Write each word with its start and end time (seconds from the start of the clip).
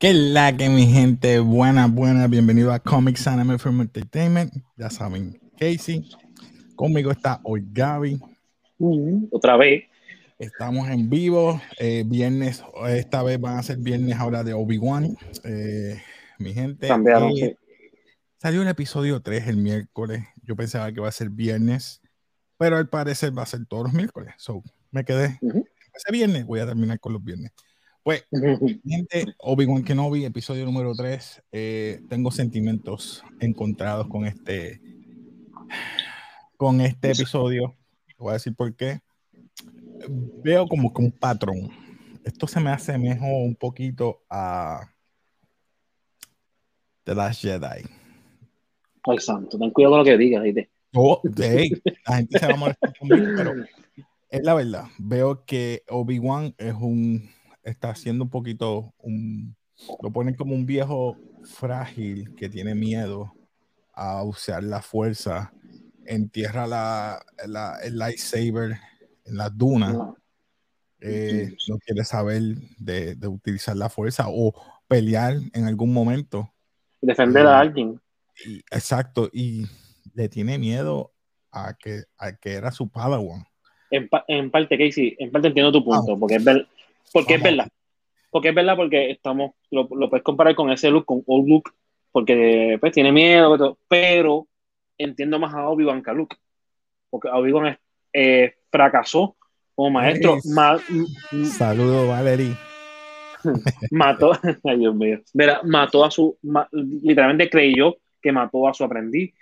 ¿Qué 0.00 0.14
la 0.14 0.56
que 0.56 0.70
mi 0.70 0.86
gente? 0.86 1.40
Buena, 1.40 1.86
buena. 1.86 2.26
Bienvenido 2.26 2.72
a 2.72 2.78
Comics 2.78 3.26
Anime 3.26 3.58
Film 3.58 3.82
Entertainment. 3.82 4.50
Ya 4.74 4.88
saben, 4.88 5.38
Casey. 5.58 6.08
Conmigo 6.74 7.10
está 7.10 7.38
hoy 7.44 7.62
Gaby. 7.70 8.18
otra 9.30 9.58
vez. 9.58 9.84
Estamos 10.38 10.88
en 10.88 11.10
vivo. 11.10 11.60
Eh, 11.78 12.04
viernes, 12.06 12.64
esta 12.88 13.22
vez 13.22 13.38
van 13.38 13.58
a 13.58 13.62
ser 13.62 13.76
viernes 13.76 14.16
ahora 14.16 14.42
de 14.42 14.54
Obi-Wan. 14.54 15.18
Eh, 15.44 16.00
mi 16.38 16.54
gente. 16.54 16.88
Eh, 16.88 17.56
salió 18.38 18.62
el 18.62 18.68
episodio 18.68 19.20
3 19.20 19.48
el 19.48 19.58
miércoles. 19.58 20.24
Yo 20.42 20.56
pensaba 20.56 20.90
que 20.90 21.00
iba 21.00 21.08
a 21.08 21.12
ser 21.12 21.28
viernes, 21.28 22.00
pero 22.56 22.78
al 22.78 22.88
parecer 22.88 23.36
va 23.36 23.42
a 23.42 23.46
ser 23.46 23.66
todos 23.66 23.82
los 23.82 23.92
miércoles. 23.92 24.32
So, 24.38 24.62
me 24.92 25.04
quedé. 25.04 25.38
Ese 25.94 26.10
viernes 26.10 26.46
voy 26.46 26.60
a 26.60 26.66
terminar 26.66 26.98
con 27.00 27.12
los 27.12 27.22
viernes. 27.22 27.52
Pues, 28.02 28.24
gente, 28.84 29.26
Obi-Wan 29.38 29.84
Kenobi, 29.84 30.24
episodio 30.24 30.64
número 30.64 30.94
3. 30.94 31.42
Eh, 31.52 32.00
tengo 32.08 32.30
sentimientos 32.30 33.22
encontrados 33.40 34.08
con 34.08 34.26
este, 34.26 34.80
con 36.56 36.80
este 36.80 37.08
episodio. 37.08 37.76
Voy 38.18 38.30
a 38.30 38.34
decir 38.34 38.54
por 38.54 38.74
qué. 38.74 39.00
Veo 40.08 40.66
como 40.66 40.92
que 40.94 41.02
un 41.02 41.12
patrón. 41.12 41.70
Esto 42.24 42.46
se 42.46 42.60
me 42.60 42.70
hace 42.70 42.96
mejor 42.96 43.44
un 43.44 43.54
poquito 43.54 44.22
a 44.30 44.90
The 47.04 47.14
Last 47.14 47.42
Jedi. 47.42 47.84
Ay, 49.02 49.18
santo, 49.18 49.58
ten 49.58 49.70
cuidado 49.70 49.92
con 49.92 49.98
lo 50.00 50.04
que 50.04 50.18
digas, 50.18 50.42
¿viste? 50.42 50.70
Oh, 50.94 51.20
la 51.24 52.16
gente 52.16 52.38
se 52.38 52.46
va 52.46 52.54
a 52.54 52.56
molestar 52.56 52.98
conmigo, 52.98 53.26
pero 53.36 53.52
es 54.30 54.42
la 54.42 54.54
verdad. 54.54 54.84
Veo 54.98 55.44
que 55.44 55.82
Obi-Wan 55.88 56.54
es 56.58 56.74
un 56.74 57.30
está 57.62 57.90
haciendo 57.90 58.24
un 58.24 58.30
poquito, 58.30 58.94
un, 58.98 59.56
lo 60.02 60.10
ponen 60.10 60.34
como 60.34 60.54
un 60.54 60.66
viejo 60.66 61.16
frágil 61.44 62.34
que 62.34 62.48
tiene 62.48 62.74
miedo 62.74 63.32
a 63.92 64.22
usar 64.22 64.62
la 64.62 64.82
fuerza, 64.82 65.52
entierra 66.06 66.66
la, 66.66 67.22
la, 67.46 67.78
el 67.82 67.98
lightsaber 67.98 68.78
en 69.24 69.36
las 69.36 69.56
dunas, 69.56 69.96
eh, 71.00 71.56
no 71.68 71.78
quiere 71.78 72.04
saber 72.04 72.42
de, 72.78 73.14
de, 73.14 73.28
utilizar 73.28 73.76
la 73.76 73.88
fuerza 73.88 74.26
o 74.28 74.52
pelear 74.86 75.36
en 75.54 75.64
algún 75.64 75.92
momento. 75.92 76.52
Defender 77.00 77.46
a 77.46 77.58
alguien. 77.58 78.00
exacto, 78.70 79.30
y 79.32 79.64
le 80.14 80.28
tiene 80.28 80.58
miedo 80.58 81.12
a 81.50 81.74
que, 81.74 82.04
a 82.18 82.36
que 82.36 82.52
era 82.52 82.70
su 82.70 82.88
Padawan. 82.88 83.44
En, 83.90 84.08
en 84.28 84.50
parte, 84.50 84.78
Casey, 84.78 85.16
en 85.18 85.32
parte 85.32 85.48
entiendo 85.48 85.72
tu 85.72 85.84
punto, 85.84 86.18
porque 86.18 86.36
es, 86.36 86.44
ver, 86.44 86.68
porque 87.12 87.34
es 87.34 87.42
verdad. 87.42 87.68
Porque 88.30 88.50
es 88.50 88.54
verdad, 88.54 88.76
porque 88.76 89.10
estamos, 89.10 89.52
lo, 89.70 89.88
puedes 89.88 90.22
comparar 90.22 90.54
con 90.54 90.70
ese 90.70 90.90
look, 90.90 91.04
con 91.04 91.22
old 91.26 91.48
look, 91.48 91.72
porque 92.12 92.76
pues, 92.80 92.92
tiene 92.92 93.12
miedo, 93.12 93.76
pero 93.88 94.46
entiendo 94.96 95.38
más 95.38 95.54
a 95.54 95.68
Obi-Wan 95.68 96.02
que 96.02 96.10
a 96.10 96.14
Luke. 96.14 96.36
Porque 97.10 97.28
Obi-Wan 97.28 97.76
eh, 98.12 98.54
fracasó 98.70 99.36
como 99.74 99.90
maestro. 99.90 100.38
Saludos, 101.44 102.08
Valerie. 102.08 102.56
mató, 103.90 104.32
ay 104.64 104.78
Dios 104.78 104.94
mío. 104.94 105.20
Mira, 105.34 105.60
mató 105.64 106.04
a 106.04 106.10
su, 106.10 106.36
literalmente 107.02 107.48
creyó 107.48 107.96
que 108.20 108.32
mató 108.32 108.68
a 108.68 108.74
su 108.74 108.84
aprendiz. 108.84 109.34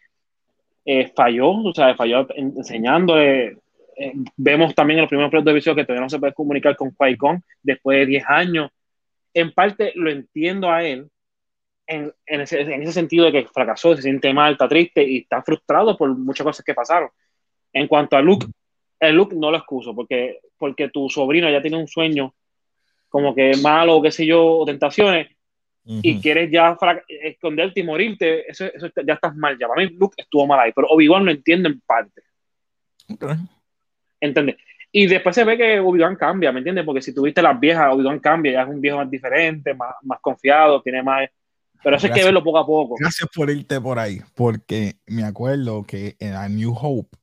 Eh, 0.84 1.12
falló, 1.14 1.50
o 1.50 1.74
sea, 1.74 1.94
falló 1.94 2.26
enseñándole 2.34 3.58
eh, 3.98 4.12
vemos 4.36 4.74
también 4.74 4.98
en 4.98 5.02
los 5.02 5.08
primeros 5.08 5.30
proyectos 5.30 5.50
de 5.50 5.56
visión 5.56 5.76
que 5.76 5.84
todavía 5.84 6.04
no 6.04 6.10
se 6.10 6.20
puede 6.20 6.32
comunicar 6.32 6.76
con 6.76 6.90
qui 6.90 7.16
después 7.62 7.98
de 7.98 8.06
10 8.06 8.24
años. 8.28 8.70
En 9.34 9.52
parte 9.52 9.92
lo 9.96 10.10
entiendo 10.10 10.70
a 10.70 10.84
él, 10.84 11.10
en, 11.86 12.12
en, 12.26 12.40
ese, 12.40 12.60
en, 12.60 12.82
ese, 12.82 12.92
sentido 12.92 13.24
de 13.26 13.32
que 13.32 13.48
fracasó, 13.48 13.96
se 13.96 14.02
siente 14.02 14.32
mal, 14.32 14.52
está 14.52 14.68
triste 14.68 15.02
y 15.02 15.18
está 15.18 15.42
frustrado 15.42 15.96
por 15.96 16.16
muchas 16.16 16.44
cosas 16.44 16.64
que 16.64 16.74
pasaron. 16.74 17.08
En 17.72 17.88
cuanto 17.88 18.16
a 18.16 18.22
Luke, 18.22 18.46
el 19.00 19.16
Luke 19.16 19.34
no 19.34 19.50
lo 19.50 19.56
excuso, 19.56 19.94
porque, 19.94 20.38
porque 20.56 20.90
tu 20.90 21.08
sobrino 21.08 21.50
ya 21.50 21.62
tiene 21.62 21.78
un 21.78 21.88
sueño 21.88 22.34
como 23.08 23.34
que 23.34 23.52
malo, 23.62 23.96
o 23.96 24.02
qué 24.02 24.10
sé 24.10 24.26
yo, 24.26 24.44
o 24.44 24.66
tentaciones, 24.66 25.28
y 25.84 26.20
quieres 26.20 26.50
ya 26.50 26.76
esconderte 27.08 27.80
y 27.80 27.82
morirte, 27.82 28.50
eso, 28.50 28.66
eso, 28.66 28.88
ya 29.06 29.14
estás 29.14 29.34
mal. 29.34 29.56
Ya 29.58 29.66
para 29.66 29.82
mí 29.82 29.96
Luke 29.98 30.14
estuvo 30.18 30.46
mal 30.46 30.60
ahí, 30.60 30.72
pero 30.74 30.88
Obi-Wan 30.88 31.24
lo 31.24 31.30
entiende 31.30 31.70
en 31.70 31.80
parte. 31.80 32.20
Okay. 33.08 33.36
¿Entiendes? 34.20 34.56
Y 34.90 35.06
después 35.06 35.34
se 35.34 35.44
ve 35.44 35.56
que 35.56 35.80
Obi-Wan 35.80 36.16
cambia, 36.16 36.50
¿me 36.50 36.58
entiendes? 36.58 36.84
Porque 36.84 37.02
si 37.02 37.14
tuviste 37.14 37.42
las 37.42 37.58
viejas, 37.60 37.92
Obi-Wan 37.92 38.20
cambia, 38.20 38.52
ya 38.52 38.62
es 38.62 38.68
un 38.68 38.80
viejo 38.80 38.96
más 38.98 39.10
diferente, 39.10 39.74
más, 39.74 39.94
más 40.02 40.20
confiado, 40.20 40.80
tiene 40.82 41.02
más... 41.02 41.28
Pero 41.82 41.96
eso 41.96 42.06
hay 42.06 42.12
que 42.12 42.24
verlo 42.24 42.42
poco 42.42 42.58
a 42.58 42.66
poco. 42.66 42.96
Gracias 42.98 43.28
por 43.32 43.50
irte 43.50 43.80
por 43.80 43.98
ahí, 43.98 44.20
porque 44.34 44.96
me 45.06 45.22
acuerdo 45.22 45.84
que 45.84 46.16
en 46.18 46.32
la 46.32 46.48
New 46.48 46.74
Hope, 46.74 47.16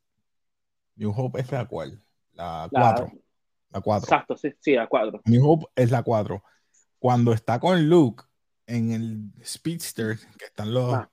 New 0.96 1.12
Hope 1.14 1.42
es 1.42 1.52
la 1.52 1.66
cual, 1.66 2.02
la 2.34 2.68
4. 2.72 3.12
La 3.72 3.82
4. 3.82 4.06
Exacto, 4.06 4.38
sí, 4.38 4.54
sí, 4.60 4.74
la 4.74 4.88
4. 4.88 5.24
New 5.26 5.46
Hope 5.46 5.66
es 5.76 5.92
la 5.92 6.04
4. 6.04 6.42
Cuando 7.00 7.34
está 7.34 7.60
con 7.60 7.90
Luke 7.90 8.24
en 8.66 8.92
el 8.92 9.46
Speedster, 9.46 10.18
que 10.38 10.46
están 10.46 10.74
los, 10.74 10.94
ah. 10.94 11.10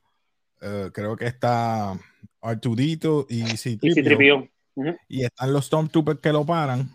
uh, 0.62 0.92
creo 0.92 1.16
que 1.16 1.26
está 1.26 1.98
Artudito 2.40 3.26
y 3.28 3.42
C-3PO. 3.42 4.44
Y 4.44 4.51
están 5.08 5.52
los 5.52 5.66
Stormtroopers 5.66 6.20
que 6.20 6.32
lo 6.32 6.44
paran. 6.44 6.88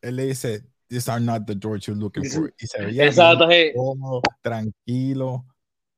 Él 0.00 0.16
le 0.16 0.26
dice, 0.26 0.64
These 0.92 1.10
are 1.10 1.20
not 1.20 1.46
the 1.46 1.54
doors 1.54 1.86
you're 1.86 1.98
looking 1.98 2.22
for. 2.28 2.52
Y 2.60 2.66
se 2.66 2.84
veía 2.84 3.06
Exacto, 3.06 3.48
cómodo, 3.74 4.20
tranquilo. 4.42 5.46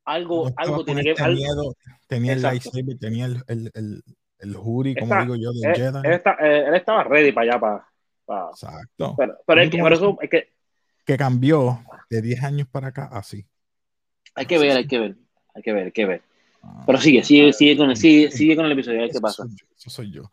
Algo, 0.05 0.51
no 0.51 0.55
algo 0.57 0.85
tiene 0.85 1.03
que 1.03 1.11
este 1.11 1.29
miedo. 1.31 1.75
Tenía 2.07 2.35
Exacto. 2.35 2.49
el 2.49 2.63
lightsaber, 2.63 2.99
tenía 3.01 3.25
el, 3.25 3.43
el, 3.49 3.71
el, 3.75 4.05
el 4.39 4.55
jury, 4.55 4.95
como 4.95 5.21
digo 5.21 5.35
yo, 5.35 5.53
de 5.53 5.69
él, 5.69 5.75
Jedi. 5.75 5.99
Él, 6.05 6.13
está, 6.13 6.37
eh, 6.41 6.69
él, 6.69 6.75
estaba 6.75 7.03
ready 7.03 7.33
para 7.33 7.51
allá. 7.51 7.61
Para, 7.61 7.89
para... 8.25 8.51
Exacto. 8.51 9.15
Pero, 9.19 9.37
pero, 9.45 9.63
es 9.63 9.71
que, 9.71 9.79
por 9.79 9.93
eso 9.93 10.17
es 10.23 10.31
que. 10.31 10.53
Que 11.05 11.17
cambió 11.17 11.83
de 12.09 12.23
10 12.23 12.45
años 12.45 12.69
para 12.71 12.89
acá 12.89 13.09
así. 13.11 13.45
Hay 14.37 14.47
que 14.47 14.59
ver, 14.59 14.77
hay 14.77 14.87
que 14.87 14.99
ver. 15.01 15.17
Hay 15.57 15.63
que 15.63 15.73
ver, 15.73 15.85
hay 15.87 15.93
que 15.93 16.07
ver. 16.07 16.23
Pero 16.87 16.99
sigue, 17.01 17.25
sigue, 17.25 17.53
sigue 17.53 17.77
con, 17.77 17.97
sigue, 17.97 18.31
sigue 18.31 18.55
con 18.55 18.65
el 18.67 18.73
episodio, 18.73 19.01
a 19.01 19.03
ver 19.03 19.11
qué 19.11 19.21
pasa. 19.21 19.43
Soy 19.43 19.57
yo, 19.57 19.67
eso 19.77 19.91
soy 19.91 20.11
yo. 20.13 20.31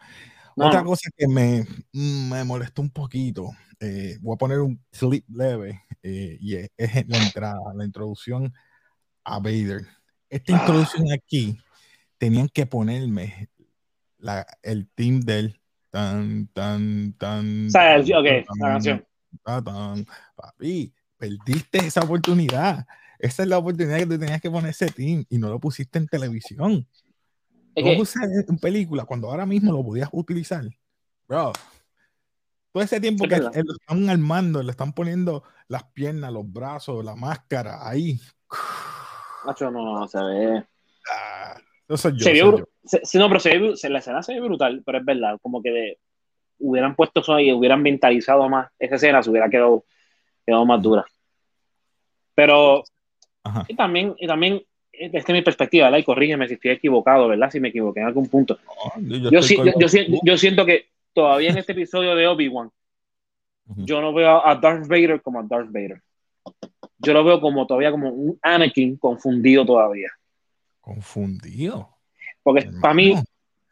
Otra 0.55 0.83
cosa 0.83 1.09
que 1.15 1.27
me, 1.27 1.65
me 1.93 2.43
molestó 2.43 2.81
un 2.81 2.89
poquito, 2.89 3.49
eh, 3.79 4.17
voy 4.21 4.35
a 4.35 4.37
poner 4.37 4.59
un 4.59 4.79
sleep 4.91 5.25
leve, 5.29 5.83
eh, 6.03 6.37
y 6.39 6.55
es, 6.55 6.69
la 7.07 7.17
entrada, 7.17 7.59
la 7.75 7.85
introducción 7.85 8.53
a 9.23 9.39
Vader. 9.39 9.85
Esta 10.29 10.51
introducción 10.51 11.11
aquí, 11.11 11.59
tenían 12.17 12.47
que 12.47 12.65
ponerme 12.65 13.49
la, 14.17 14.45
el 14.61 14.87
team 14.89 15.21
del 15.21 15.59
tan, 15.89 16.47
tan, 16.53 17.13
tan. 17.13 17.69
ok, 18.13 18.25
la 18.59 18.67
canción. 18.67 19.05
papi, 20.35 20.93
perdiste 21.17 21.79
esa 21.79 22.01
oportunidad. 22.01 22.85
Esa 23.19 23.43
es 23.43 23.49
la 23.49 23.57
oportunidad 23.57 23.97
que 23.97 24.05
te 24.05 24.17
tenías 24.17 24.41
que 24.41 24.49
poner 24.49 24.71
ese 24.71 24.87
team 24.87 25.25
y 25.29 25.37
no 25.37 25.49
lo 25.49 25.59
pusiste 25.59 25.99
en 25.99 26.07
televisión. 26.07 26.87
Es 27.75 27.99
usar 27.99 28.29
en 28.47 28.57
película 28.57 29.05
cuando 29.05 29.29
ahora 29.29 29.45
mismo 29.45 29.71
lo 29.71 29.83
podías 29.83 30.09
utilizar. 30.11 30.63
Bro, 31.27 31.53
todo 32.71 32.83
ese 32.83 32.99
tiempo 33.01 33.27
que 33.27 33.37
lo 33.37 33.49
están 33.49 34.09
armando, 34.09 34.63
le 34.63 34.71
están 34.71 34.93
poniendo 34.93 35.43
las 35.67 35.83
piernas, 35.91 36.31
los 36.31 36.51
brazos, 36.51 37.03
la 37.03 37.15
máscara 37.15 37.87
ahí. 37.87 38.19
Macho, 39.45 39.71
no, 39.71 39.99
no, 39.99 40.07
se 40.07 40.21
ve. 40.21 40.63
Ah, 41.11 41.57
yo 41.89 41.97
soy 41.97 42.13
yo. 42.13 42.19
Se 42.19 42.31
vio, 42.31 42.69
sí, 42.83 43.17
no, 43.17 43.27
pero 43.27 43.39
se 43.39 43.57
ve, 43.57 43.73
la 43.89 43.99
escena 43.99 44.23
se 44.23 44.33
ve 44.33 44.41
brutal, 44.41 44.83
pero 44.85 44.99
es 44.99 45.05
verdad, 45.05 45.37
como 45.41 45.61
que 45.61 45.97
hubieran 46.59 46.95
puesto 46.95 47.21
eso 47.21 47.33
ahí, 47.33 47.51
hubieran 47.51 47.81
mentalizado 47.81 48.47
más 48.47 48.69
esa 48.77 48.95
escena, 48.95 49.23
se 49.23 49.29
hubiera 49.29 49.49
quedado, 49.49 49.85
quedado 50.45 50.65
más 50.65 50.81
dura. 50.81 51.05
Pero, 52.35 52.83
y 53.67 53.75
también, 53.75 54.15
y 54.17 54.27
también 54.27 54.61
esta 55.01 55.17
es 55.17 55.29
mi 55.29 55.41
perspectiva, 55.41 55.85
¿verdad? 55.85 55.99
Y 55.99 56.03
corrígeme 56.03 56.47
si 56.47 56.53
estoy 56.55 56.71
equivocado, 56.71 57.27
¿verdad? 57.27 57.49
Si 57.49 57.59
me 57.59 57.69
equivoqué 57.69 58.01
en 58.01 58.07
algún 58.07 58.27
punto. 58.29 58.59
yo, 58.97 60.37
siento 60.37 60.65
que 60.65 60.89
todavía 61.13 61.49
en 61.49 61.57
este 61.57 61.71
episodio 61.71 62.15
de 62.15 62.27
Obi-Wan, 62.27 62.69
yo 63.77 64.01
no 64.01 64.13
veo 64.13 64.45
a 64.45 64.55
Darth 64.55 64.87
Vader 64.87 65.21
como 65.21 65.39
a 65.39 65.43
Darth 65.43 65.71
Vader. 65.71 66.01
Yo 66.99 67.13
lo 67.13 67.23
veo 67.23 67.41
como 67.41 67.65
todavía 67.65 67.91
como 67.91 68.09
un 68.09 68.37
Anakin 68.41 68.97
confundido 68.97 69.65
todavía. 69.65 70.09
¿Confundido? 70.79 71.89
Porque 72.43 72.69
para 72.81 72.93
mí, 72.93 73.15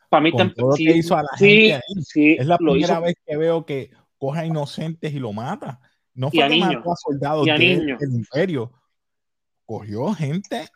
para 0.10 0.22
mí 0.22 0.32
sí, 0.76 1.04
sí, 1.38 1.74
sí, 2.02 2.32
es 2.40 2.48
la 2.48 2.58
primera 2.58 3.00
vez 3.00 3.16
que 3.26 3.38
veo 3.38 3.66
que 3.66 3.92
coja 4.18 4.46
inocentes 4.46 5.14
y 5.14 5.20
lo 5.20 5.34
mata. 5.34 5.80
No 6.14 6.32
fue 6.32 6.48
que 6.48 6.58
mató 6.58 6.92
a 6.92 6.96
soldados 6.96 7.46
del 7.46 7.98
imperio. 8.02 8.72
Cogió 9.66 10.14
gente 10.14 10.68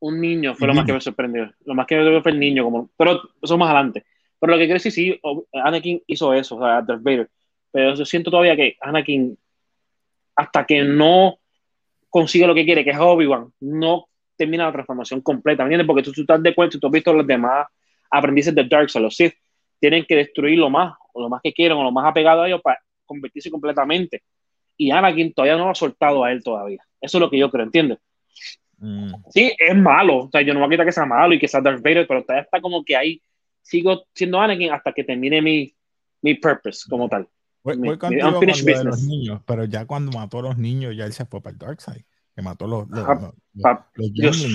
un 0.00 0.20
niño 0.20 0.54
fue 0.54 0.66
lo 0.66 0.74
más 0.74 0.84
que 0.84 0.92
me 0.92 1.00
sorprendió. 1.00 1.52
Lo 1.64 1.74
más 1.74 1.86
que 1.86 1.94
me 1.94 2.00
sorprendió 2.00 2.22
fue 2.22 2.32
el 2.32 2.40
niño, 2.40 2.64
como, 2.64 2.90
pero 2.96 3.20
eso 3.40 3.56
más 3.58 3.70
adelante. 3.70 4.04
Pero 4.38 4.52
lo 4.52 4.58
que 4.58 4.64
quiero 4.64 4.74
decir, 4.82 4.92
sí, 4.92 5.20
Anakin 5.52 6.02
hizo 6.06 6.32
eso, 6.32 6.56
o 6.56 6.60
sea, 6.60 6.82
Darth 6.82 7.02
Vader. 7.02 7.28
Pero 7.70 7.94
yo 7.94 8.04
siento 8.04 8.30
todavía 8.30 8.56
que 8.56 8.76
Anakin, 8.80 9.38
hasta 10.34 10.64
que 10.64 10.82
no 10.82 11.38
consigue 12.08 12.46
lo 12.46 12.54
que 12.54 12.64
quiere, 12.64 12.82
que 12.82 12.90
es 12.90 12.98
Obi-Wan, 12.98 13.52
no 13.60 14.06
termina 14.36 14.64
la 14.64 14.72
transformación 14.72 15.20
completa, 15.20 15.62
¿me 15.62 15.68
entiendes? 15.68 15.86
Porque 15.86 16.02
tú, 16.02 16.12
tú 16.12 16.22
estás 16.22 16.42
de 16.42 16.54
cuenta, 16.54 16.78
tú 16.78 16.86
has 16.86 16.92
visto 16.92 17.12
los 17.12 17.26
demás 17.26 17.66
aprendices 18.10 18.54
de 18.54 18.64
Dark 18.64 18.88
Souls, 18.88 19.04
los 19.04 19.16
Sith, 19.16 19.34
tienen 19.78 20.04
que 20.06 20.16
destruir 20.16 20.58
lo 20.58 20.70
más, 20.70 20.94
o 21.12 21.20
lo 21.20 21.28
más 21.28 21.42
que 21.42 21.52
quieran, 21.52 21.76
o 21.76 21.84
lo 21.84 21.92
más 21.92 22.06
apegado 22.06 22.42
a 22.42 22.48
ellos 22.48 22.62
para 22.62 22.78
convertirse 23.04 23.50
completamente. 23.50 24.22
Y 24.76 24.90
Anakin 24.90 25.34
todavía 25.34 25.56
no 25.56 25.66
lo 25.66 25.70
ha 25.70 25.74
soltado 25.74 26.24
a 26.24 26.32
él 26.32 26.42
todavía. 26.42 26.82
Eso 27.00 27.18
es 27.18 27.20
lo 27.20 27.30
que 27.30 27.38
yo 27.38 27.50
creo, 27.50 27.64
¿entiendes? 27.64 27.98
Mm. 28.80 29.12
Sí, 29.30 29.52
es 29.58 29.76
malo. 29.76 30.24
O 30.24 30.30
sea, 30.30 30.40
yo 30.42 30.52
no 30.52 30.60
voy 30.60 30.66
a 30.66 30.70
quitar 30.70 30.86
que 30.86 30.92
sea 30.92 31.06
malo 31.06 31.34
y 31.34 31.38
que 31.38 31.48
sea 31.48 31.60
Darth 31.60 31.82
Vader, 31.82 32.06
pero 32.08 32.22
todavía 32.22 32.42
está 32.42 32.60
como 32.60 32.84
que 32.84 32.96
ahí 32.96 33.22
sigo 33.62 34.04
siendo 34.14 34.40
Anakin 34.40 34.72
hasta 34.72 34.92
que 34.92 35.04
termine 35.04 35.40
mi, 35.42 35.74
mi 36.22 36.34
purpose 36.34 36.88
como 36.88 37.08
tal. 37.08 37.28
Voy, 37.62 37.76
voy 37.76 37.98
contigo 37.98 38.32
con 38.32 38.46
de 38.46 38.84
los 38.84 39.02
niños, 39.02 39.42
pero 39.46 39.64
ya 39.66 39.84
cuando 39.84 40.18
mató 40.18 40.38
a 40.38 40.42
los 40.42 40.56
niños, 40.58 40.96
ya 40.96 41.04
él 41.04 41.12
se 41.12 41.26
fue 41.26 41.42
para 41.42 41.52
el 41.52 41.58
Dark 41.58 41.80
Side. 41.80 42.06
Que 42.34 42.42
mató 42.42 42.66
los, 42.66 42.88
los, 42.88 43.06
ah, 43.06 43.32
los, 43.54 44.54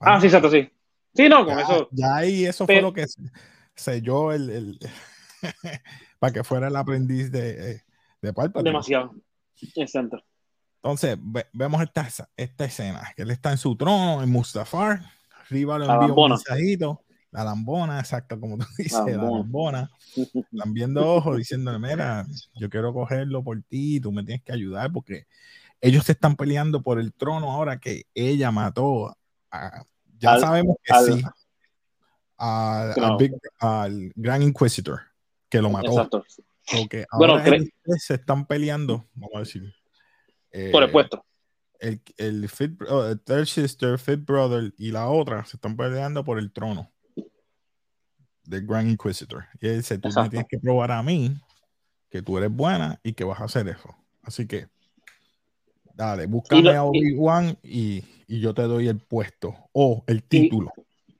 Ah, 0.00 0.20
sí, 0.20 0.26
exacto, 0.26 0.50
sí. 0.50 0.68
Sí, 1.14 1.28
no, 1.28 1.46
con 1.46 1.58
eso. 1.58 1.88
Ya 1.92 2.16
ahí 2.16 2.44
eso 2.44 2.66
fue 2.66 2.82
lo 2.82 2.92
que 2.92 3.06
selló 3.74 4.32
el, 4.32 4.50
el 4.50 4.78
para 6.18 6.32
que 6.32 6.44
fuera 6.44 6.68
el 6.68 6.76
aprendiz 6.76 7.30
de, 7.30 7.72
eh, 7.72 7.82
de 8.20 8.32
Palpatine. 8.34 8.70
Demasiado. 8.70 9.14
Exacto. 9.76 10.22
Entonces, 10.86 11.18
vemos 11.52 11.82
esta, 11.82 12.08
esta 12.36 12.64
escena, 12.64 13.12
que 13.16 13.22
él 13.22 13.32
está 13.32 13.50
en 13.50 13.58
su 13.58 13.74
trono, 13.74 14.22
en 14.22 14.30
Mustafar, 14.30 15.02
arriba 15.40 15.80
le 15.80 15.86
envía 15.86 16.14
un 16.14 16.30
mensajito, 16.30 17.02
la 17.32 17.42
lambona, 17.42 17.98
exacto 17.98 18.38
como 18.38 18.56
tú 18.56 18.66
dices, 18.78 19.04
la 19.04 19.24
lambona, 19.24 19.90
están 20.14 20.72
viendo 20.72 21.04
ojos 21.04 21.38
diciéndole, 21.38 21.80
mira, 21.80 22.24
yo 22.54 22.70
quiero 22.70 22.94
cogerlo 22.94 23.42
por 23.42 23.60
ti, 23.64 23.98
tú 23.98 24.12
me 24.12 24.22
tienes 24.22 24.44
que 24.44 24.52
ayudar, 24.52 24.92
porque 24.92 25.26
ellos 25.80 26.04
se 26.04 26.12
están 26.12 26.36
peleando 26.36 26.80
por 26.80 27.00
el 27.00 27.12
trono 27.12 27.50
ahora 27.50 27.80
que 27.80 28.04
ella 28.14 28.52
mató 28.52 29.16
a, 29.50 29.82
ya 30.20 30.38
sabemos 30.38 30.76
que 30.84 30.94
sí, 31.04 31.24
al, 32.36 34.12
Gran 34.14 34.42
Inquisitor, 34.44 35.00
que 35.48 35.60
lo 35.60 35.68
mató. 35.68 35.88
Exacto. 35.88 36.24
Ahora 37.10 37.42
bueno, 37.42 37.66
se 37.98 38.14
están 38.14 38.46
peleando, 38.46 39.04
vamos 39.14 39.34
a 39.34 39.38
decir, 39.40 39.74
por 40.72 40.82
el 40.82 40.88
eh, 40.88 40.92
puesto. 40.92 41.24
El, 41.78 42.00
el, 42.16 42.48
Fit, 42.48 42.80
oh, 42.88 43.16
Third 43.16 43.46
Sister, 43.46 43.98
Fit 43.98 44.24
Brother 44.24 44.72
y 44.78 44.90
la 44.90 45.08
otra 45.08 45.44
se 45.44 45.56
están 45.56 45.76
peleando 45.76 46.24
por 46.24 46.38
el 46.38 46.52
trono 46.52 46.90
del 48.44 48.66
Grand 48.66 48.88
Inquisitor. 48.88 49.44
Y 49.60 49.68
él 49.68 49.76
dice: 49.76 49.98
Tú 49.98 50.08
me 50.16 50.28
tienes 50.28 50.48
que 50.48 50.58
probar 50.58 50.92
a 50.92 51.02
mí 51.02 51.34
que 52.10 52.22
tú 52.22 52.38
eres 52.38 52.50
buena 52.50 52.98
y 53.02 53.12
que 53.12 53.24
vas 53.24 53.40
a 53.40 53.44
hacer 53.44 53.68
eso. 53.68 53.94
Así 54.22 54.46
que, 54.46 54.68
dale, 55.94 56.26
búscame 56.26 56.70
a 56.70 56.84
Obi-Wan 56.84 57.58
y, 57.62 58.02
y, 58.26 58.40
yo 58.40 58.54
te 58.54 58.62
doy 58.62 58.88
el 58.88 58.98
puesto 58.98 59.54
o 59.72 60.02
el 60.06 60.22
título. 60.22 60.72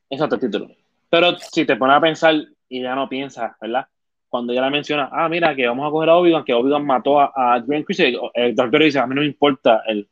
exacto, 0.09 0.37
el 0.37 0.41
título. 0.41 0.69
Pero 1.11 1.39
si 1.39 1.65
te 1.65 1.77
pones 1.77 1.97
a 1.97 2.01
pensar 2.01 2.35
y 2.69 2.83
ya 2.83 2.95
no 2.95 3.09
piensas, 3.09 3.53
¿verdad? 3.61 3.87
Cuando 4.29 4.53
ella 4.53 4.63
la 4.63 4.71
menciona, 4.71 5.09
ah, 5.13 5.29
mira, 5.29 5.55
que 5.55 5.67
vamos 5.67 5.87
a 5.87 5.91
coger 5.91 6.11
a 6.11 6.17
Obi-Wan, 6.17 6.45
que 6.45 6.55
Obi-Wan 6.55 6.85
mató 6.85 7.21
a, 7.21 7.33
a 7.35 7.61
Grand 7.61 7.81
Inquisitor, 7.81 8.31
el 8.35 8.55
doctor 8.55 8.83
dice, 8.83 8.99
a 8.99 9.07
mí 9.07 9.15
no 9.15 9.21
me 9.21 9.27
importa 9.27 9.83
el 9.87 10.09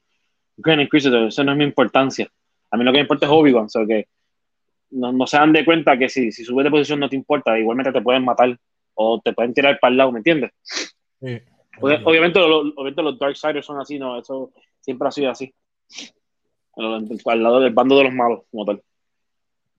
Grand 0.57 0.83
Inquisitor, 0.83 1.29
eso 1.29 1.45
no 1.45 1.53
es 1.53 1.59
mi 1.59 1.65
importancia. 1.65 2.29
A 2.71 2.77
mí 2.77 2.85
lo 2.85 2.93
que 2.93 2.99
me 2.99 3.03
importa 3.03 3.27
es 3.27 3.33
Obi-Wan, 3.33 3.67
o 3.75 3.87
que 3.87 4.09
no, 4.91 5.13
no, 5.13 5.27
se 5.27 5.37
dan 5.37 5.53
de 5.53 5.65
cuenta 5.65 5.99
que 5.99 6.09
si, 6.09 6.33
si 6.33 6.45
subes 6.45 6.65
de 6.65 6.71
posición 6.71 7.01
no 7.01 7.09
te 7.09 7.17
importa, 7.17 7.59
igualmente 7.59 7.93
te 7.93 8.03
pueden 8.03 8.25
matar 8.25 8.57
o 8.95 9.21
te 9.21 9.33
pueden 9.33 9.53
tirar 9.53 9.79
para 9.81 9.91
el 9.91 9.97
lado, 9.97 10.13
¿me 10.13 10.19
entiendes? 10.19 10.53
Sí. 11.21 11.41
Obviamente, 11.81 12.39
los, 12.39 12.73
obviamente 12.77 13.03
los 13.03 13.19
Darksiders 13.19 13.67
son 13.67 13.81
así, 13.81 13.99
¿no? 13.99 14.19
Eso 14.19 14.53
siempre 14.81 15.09
ha 15.09 15.11
sido 15.11 15.31
así. 15.31 15.53
Al 16.77 17.43
lado 17.43 17.61
del 17.61 17.73
bando 17.73 17.97
de 17.99 18.05
los 18.05 18.13
malos, 18.13 18.43
como 18.51 18.65
tal. 18.65 18.83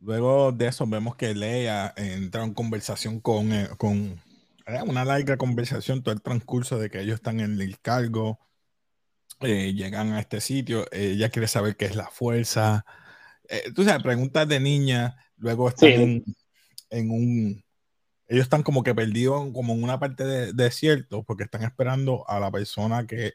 Luego 0.02 0.52
de 0.52 0.68
eso 0.68 0.86
vemos 0.86 1.16
que 1.16 1.34
Leia 1.34 1.94
entra 1.96 2.44
en 2.44 2.54
conversación 2.54 3.20
con, 3.20 3.52
eh, 3.54 3.68
con 3.78 4.20
una 4.86 5.06
larga 5.06 5.38
conversación, 5.38 6.02
todo 6.02 6.14
el 6.14 6.22
transcurso 6.22 6.80
de 6.80 6.90
que 6.90 7.02
ellos 7.02 7.16
están 7.16 7.40
en 7.40 7.60
el 7.62 7.80
cargo, 7.80 8.40
eh, 9.42 9.74
llegan 9.74 10.14
a 10.14 10.20
este 10.20 10.42
sitio, 10.42 10.86
ella 10.92 11.30
quiere 11.30 11.48
saber 11.48 11.76
qué 11.76 11.86
es 11.86 11.96
la 11.96 12.08
fuerza. 12.08 12.86
Eh, 13.50 13.72
tú 13.76 13.84
sabes, 13.84 14.02
preguntas 14.02 14.48
de 14.48 14.60
niña, 14.60 15.16
luego 15.38 15.70
están 15.70 16.24
en, 16.90 17.12
un... 17.12 17.64
Ellos 18.28 18.44
están 18.44 18.64
como 18.64 18.82
que 18.82 18.96
perdidos 18.96 19.52
como 19.54 19.74
en 19.74 19.84
una 19.84 20.00
parte 20.00 20.24
de 20.24 20.54
desierto 20.54 21.24
porque 21.24 21.44
están 21.44 21.62
esperando 21.62 22.28
a 22.28 22.40
la 22.40 22.50
persona 22.50 23.06
que... 23.06 23.34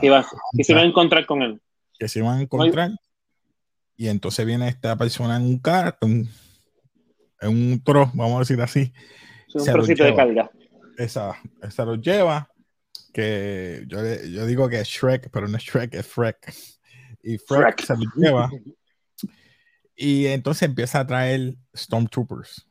que, 0.00 0.64
se 0.64 0.72
va 0.74 0.80
a 0.80 0.84
encontrar 0.84 1.26
con 1.26 1.42
él. 1.42 1.60
Que 1.98 2.08
se 2.08 2.22
van 2.22 2.38
a 2.38 2.42
encontrar. 2.42 2.92
Y 3.96 4.08
entonces 4.08 4.46
viene 4.46 4.66
esta 4.68 4.96
persona 4.96 5.36
en 5.36 5.42
un 5.42 5.58
carro, 5.58 5.98
en 6.00 6.28
un 7.42 7.82
tro, 7.84 8.10
vamos 8.14 8.36
a 8.36 8.38
decir 8.38 8.62
así. 8.62 8.94
un 9.52 9.64
trocito 9.66 10.04
de 10.04 10.14
carga 10.14 10.50
esa, 11.00 11.36
esa 11.62 11.84
lo 11.84 11.96
lleva, 11.96 12.50
que 13.12 13.84
yo, 13.86 13.98
yo 14.02 14.46
digo 14.46 14.68
que 14.68 14.80
es 14.80 14.88
Shrek, 14.88 15.30
pero 15.30 15.48
no 15.48 15.56
es 15.56 15.62
Shrek, 15.62 15.94
es 15.94 16.06
Freck. 16.06 16.52
Y 17.22 17.38
Freck, 17.38 17.82
se 17.82 17.94
lo 17.94 18.02
lleva. 18.16 18.50
Y 19.96 20.26
entonces 20.26 20.62
empieza 20.62 21.00
a 21.00 21.06
traer 21.06 21.54
Stormtroopers. 21.76 22.66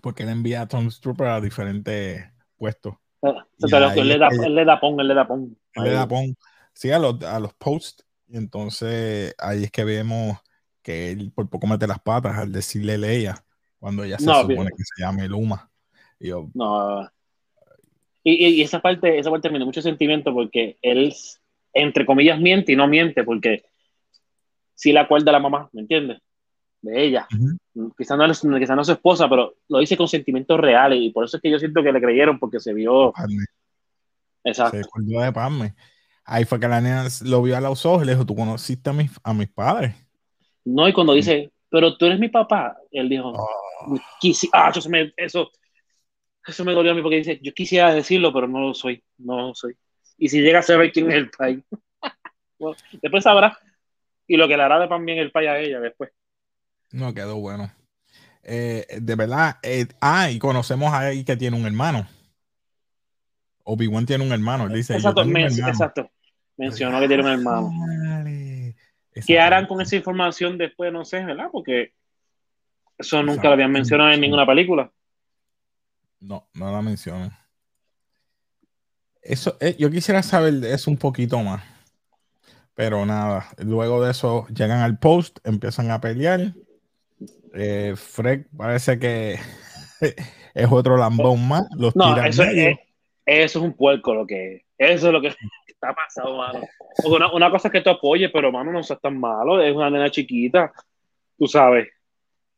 Porque 0.00 0.24
él 0.24 0.30
envía 0.30 0.62
a 0.62 0.66
Stormtroopers 0.66 1.30
a 1.30 1.40
diferentes 1.40 2.24
puestos. 2.56 2.94
él, 3.22 4.08
le 4.08 4.18
da, 4.18 4.28
él 4.28 4.54
le 4.54 4.64
da 4.64 4.80
pon, 4.80 4.98
él 4.98 5.08
le 5.08 5.14
da 5.14 5.26
pon. 5.26 5.56
le 5.76 5.90
da 5.90 6.08
pon. 6.08 6.36
Sí, 6.72 6.90
a 6.90 6.98
los, 6.98 7.22
a 7.22 7.38
los 7.38 7.54
posts. 7.54 8.04
Y 8.26 8.36
entonces 8.36 9.34
ahí 9.38 9.64
es 9.64 9.70
que 9.70 9.84
vemos 9.84 10.38
que 10.82 11.12
él 11.12 11.32
por 11.32 11.48
poco 11.48 11.66
mete 11.66 11.86
las 11.86 12.00
patas 12.00 12.36
al 12.36 12.52
decirle 12.52 12.98
Leia 12.98 13.44
cuando 13.78 14.02
ella 14.02 14.18
se 14.18 14.24
supone 14.24 14.70
que 14.70 14.82
se 14.82 15.02
llame 15.02 15.28
Luma. 15.28 15.70
Y 16.18 16.28
yo, 16.28 16.50
no, 16.54 17.08
y, 18.24 18.62
esa 18.62 18.80
parte, 18.80 19.18
esa 19.18 19.30
parte 19.30 19.50
me 19.50 19.58
da 19.58 19.66
mucho 19.66 19.82
sentimiento 19.82 20.32
porque 20.32 20.78
él, 20.80 21.14
entre 21.74 22.06
comillas, 22.06 22.40
miente 22.40 22.72
y 22.72 22.76
no 22.76 22.88
miente 22.88 23.22
porque 23.22 23.64
sí 24.74 24.92
la 24.92 25.02
acuerda 25.02 25.30
la 25.30 25.40
mamá, 25.40 25.68
¿me 25.72 25.82
entiendes? 25.82 26.22
De 26.80 27.04
ella. 27.04 27.26
quizás, 27.96 28.16
no 28.16 28.24
es, 28.24 28.40
quizá 28.40 28.74
no 28.74 28.80
es 28.80 28.86
su 28.86 28.92
esposa, 28.92 29.28
pero 29.28 29.54
lo 29.68 29.78
dice 29.78 29.96
con 29.96 30.08
sentimientos 30.08 30.58
reales 30.58 30.98
y 31.00 31.10
por 31.10 31.24
eso 31.24 31.36
es 31.36 31.42
que 31.42 31.50
yo 31.50 31.58
siento 31.58 31.82
que 31.82 31.92
le 31.92 32.00
creyeron 32.00 32.38
porque 32.38 32.60
se 32.60 32.72
vio. 32.72 33.12
Exacto. 34.42 34.78
Se 34.78 34.84
acordó 34.84 35.20
de 35.20 35.32
Padme. 35.32 35.74
Ahí 36.24 36.46
fue 36.46 36.58
que 36.58 36.68
la 36.68 36.80
nena 36.80 37.06
lo 37.24 37.42
vio 37.42 37.56
a 37.56 37.60
los 37.60 37.84
ojos 37.84 38.02
y 38.02 38.06
le 38.06 38.12
dijo, 38.12 38.24
tú 38.24 38.34
conociste 38.34 38.88
a 38.88 38.94
mis, 38.94 39.10
a 39.22 39.34
mis 39.34 39.48
padres. 39.48 39.94
No, 40.64 40.88
y 40.88 40.94
cuando 40.94 41.12
dice, 41.12 41.52
pero 41.68 41.96
tú 41.98 42.06
eres 42.06 42.18
mi 42.18 42.28
papá, 42.28 42.78
él 42.90 43.10
dijo, 43.10 43.32
oh. 43.34 43.98
ah, 44.52 44.72
eso, 44.74 44.90
eso 45.16 45.50
eso 46.46 46.64
me 46.64 46.72
dolió 46.72 46.92
a 46.92 46.94
mí 46.94 47.02
porque 47.02 47.16
dice, 47.16 47.40
yo 47.42 47.52
quisiera 47.54 47.92
decirlo, 47.92 48.32
pero 48.32 48.46
no 48.46 48.60
lo 48.60 48.74
soy, 48.74 49.02
no 49.18 49.48
lo 49.48 49.54
soy. 49.54 49.76
Y 50.18 50.28
si 50.28 50.40
llega 50.40 50.60
a 50.60 50.62
saber 50.62 50.92
quién 50.92 51.10
es 51.10 51.16
el 51.16 51.30
país, 51.30 51.60
después 53.02 53.24
sabrá. 53.24 53.58
Y 54.26 54.36
lo 54.36 54.48
que 54.48 54.56
le 54.56 54.62
hará 54.62 54.78
de 54.78 54.88
también 54.88 55.18
el 55.18 55.30
país 55.30 55.48
a 55.48 55.58
ella 55.58 55.80
después. 55.80 56.10
No, 56.92 57.12
quedó 57.12 57.36
bueno. 57.36 57.70
Eh, 58.42 58.86
de 59.00 59.14
verdad, 59.16 59.56
eh, 59.62 59.86
ah, 60.00 60.30
y 60.30 60.38
conocemos 60.38 60.92
ahí 60.92 61.24
que 61.24 61.36
tiene 61.36 61.56
un 61.56 61.66
hermano. 61.66 62.06
Obi-Wan 63.64 64.06
tiene 64.06 64.24
un 64.24 64.32
hermano, 64.32 64.66
él 64.66 64.74
dice. 64.74 64.94
Exacto, 64.94 65.22
exacto. 65.22 66.10
mencionó 66.56 67.00
que 67.00 67.08
tiene 67.08 67.22
un 67.22 67.30
hermano. 67.30 67.72
¿Qué 69.26 69.40
harán 69.40 69.66
con 69.66 69.80
esa 69.80 69.96
información 69.96 70.58
después? 70.58 70.92
No 70.92 71.04
sé, 71.04 71.24
¿verdad? 71.24 71.48
Porque 71.50 71.92
eso 72.98 73.22
nunca 73.22 73.48
lo 73.48 73.54
habían 73.54 73.72
mencionado 73.72 74.10
en 74.10 74.20
ninguna 74.20 74.46
película. 74.46 74.90
No, 76.24 76.48
no 76.54 76.72
la 76.72 76.80
mencionan. 76.80 77.30
Eso, 79.20 79.56
eh, 79.60 79.76
yo 79.78 79.90
quisiera 79.90 80.22
saber 80.22 80.54
de 80.54 80.72
eso 80.72 80.90
un 80.90 80.96
poquito 80.96 81.38
más. 81.40 81.62
Pero 82.74 83.04
nada, 83.04 83.46
luego 83.58 84.02
de 84.02 84.10
eso 84.10 84.46
llegan 84.48 84.80
al 84.80 84.98
post, 84.98 85.38
empiezan 85.44 85.90
a 85.90 86.00
pelear. 86.00 86.54
Eh, 87.54 87.94
Fred 87.96 88.46
parece 88.56 88.98
que 88.98 89.38
es 90.54 90.68
otro 90.70 90.96
lambón 90.96 91.46
más. 91.46 91.66
Los 91.76 91.94
no, 91.94 92.16
eso 92.24 92.42
es, 92.42 92.78
eso 93.26 93.58
es 93.58 93.64
un 93.64 93.74
puerco 93.74 94.14
lo 94.14 94.26
que 94.26 94.64
Eso 94.78 95.06
es 95.08 95.12
lo 95.12 95.20
que 95.20 95.28
está 95.68 95.94
pasando, 95.94 96.38
mano. 96.38 96.60
Una, 97.04 97.32
una, 97.32 97.50
cosa 97.50 97.68
es 97.68 97.72
que 97.72 97.80
tú 97.82 97.90
apoyes, 97.90 98.30
pero 98.32 98.50
mano, 98.50 98.72
no 98.72 98.82
seas 98.82 99.00
tan 99.00 99.20
malo. 99.20 99.62
Es 99.62 99.74
una 99.74 99.90
nena 99.90 100.10
chiquita, 100.10 100.72
tú 101.38 101.46
sabes. 101.46 101.88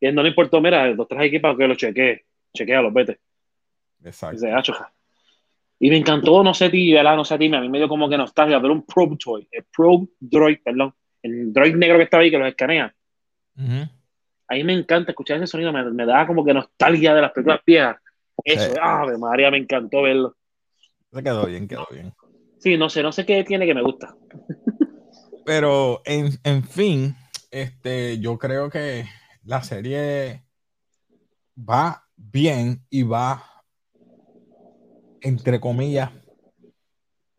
Y 0.00 0.12
no 0.12 0.22
le 0.22 0.28
importó, 0.28 0.60
mira, 0.60 0.86
los 0.88 1.08
tres 1.08 1.20
aquí 1.20 1.40
para 1.40 1.56
que 1.56 1.66
lo 1.66 1.74
chequee. 1.74 2.24
Chequea 2.54 2.80
los 2.80 2.94
vete. 2.94 3.18
Exacto. 4.06 4.72
Y 5.78 5.90
me 5.90 5.96
encantó, 5.98 6.42
no 6.42 6.54
sé 6.54 6.70
ti, 6.70 6.92
¿verdad? 6.92 7.16
No 7.16 7.24
sé 7.24 7.36
ti, 7.38 7.52
a 7.54 7.60
mí 7.60 7.68
me 7.68 7.78
dio 7.78 7.88
como 7.88 8.08
que 8.08 8.16
nostalgia, 8.16 8.60
pero 8.60 8.72
un 8.72 8.86
Probe 8.86 9.16
Toy, 9.22 9.48
el 9.50 9.64
Probe 9.64 10.08
Droid, 10.20 10.58
perdón, 10.64 10.94
el 11.22 11.52
droid 11.52 11.74
negro 11.74 11.98
que 11.98 12.04
estaba 12.04 12.22
ahí, 12.22 12.30
que 12.30 12.38
los 12.38 12.48
escanea. 12.48 12.94
Ahí 14.48 14.64
me 14.64 14.72
encanta 14.72 15.10
escuchar 15.10 15.36
ese 15.38 15.46
sonido, 15.46 15.72
me, 15.72 16.06
da 16.06 16.26
como 16.26 16.44
que 16.44 16.54
nostalgia 16.54 17.14
de 17.14 17.22
las 17.22 17.32
películas 17.32 17.60
viejas. 17.66 17.96
Eso, 18.44 18.74
ave 18.80 19.18
María, 19.18 19.50
me 19.50 19.58
encantó 19.58 20.02
verlo. 20.02 20.36
Se 21.12 21.22
quedó 21.22 21.46
bien, 21.46 21.66
quedó 21.66 21.86
bien. 21.90 22.12
Sí, 22.58 22.76
no 22.76 22.88
sé, 22.88 23.02
no 23.02 23.12
sé 23.12 23.26
qué 23.26 23.44
tiene 23.44 23.66
que 23.66 23.74
me 23.74 23.82
gusta. 23.82 24.14
Pero 25.44 26.02
en, 26.04 26.30
en 26.44 26.64
fin, 26.64 27.16
este, 27.50 28.18
yo 28.18 28.38
creo 28.38 28.70
que 28.70 29.06
la 29.44 29.62
serie 29.62 30.44
va 31.56 32.04
bien 32.16 32.82
y 32.90 33.02
va, 33.02 33.55
entre 35.26 35.58
comillas, 35.58 36.10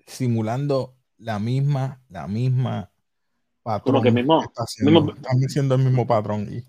simulando 0.06 0.96
la 1.18 1.40
misma, 1.40 2.02
la 2.10 2.28
misma 2.28 2.92
patrón. 3.64 4.04
que 4.04 4.12
mismo, 4.12 4.44
están 4.44 5.40
diciendo 5.40 5.76
el 5.76 5.84
mismo 5.84 6.06
patrón. 6.06 6.48
Y, 6.52 6.66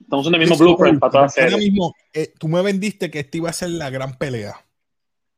estamos 0.00 0.26
en 0.26 0.34
el 0.34 0.40
mismo 0.40 0.56
blueprint 0.56 0.98
para 0.98 1.10
toda 1.12 1.22
la 1.24 1.28
serie. 1.28 1.56
Mismo, 1.58 1.94
eh, 2.12 2.32
tú 2.38 2.48
me 2.48 2.60
vendiste 2.60 3.08
que 3.08 3.20
esta 3.20 3.36
iba 3.36 3.50
a 3.50 3.52
ser 3.52 3.70
la 3.70 3.88
gran 3.88 4.18
pelea. 4.18 4.56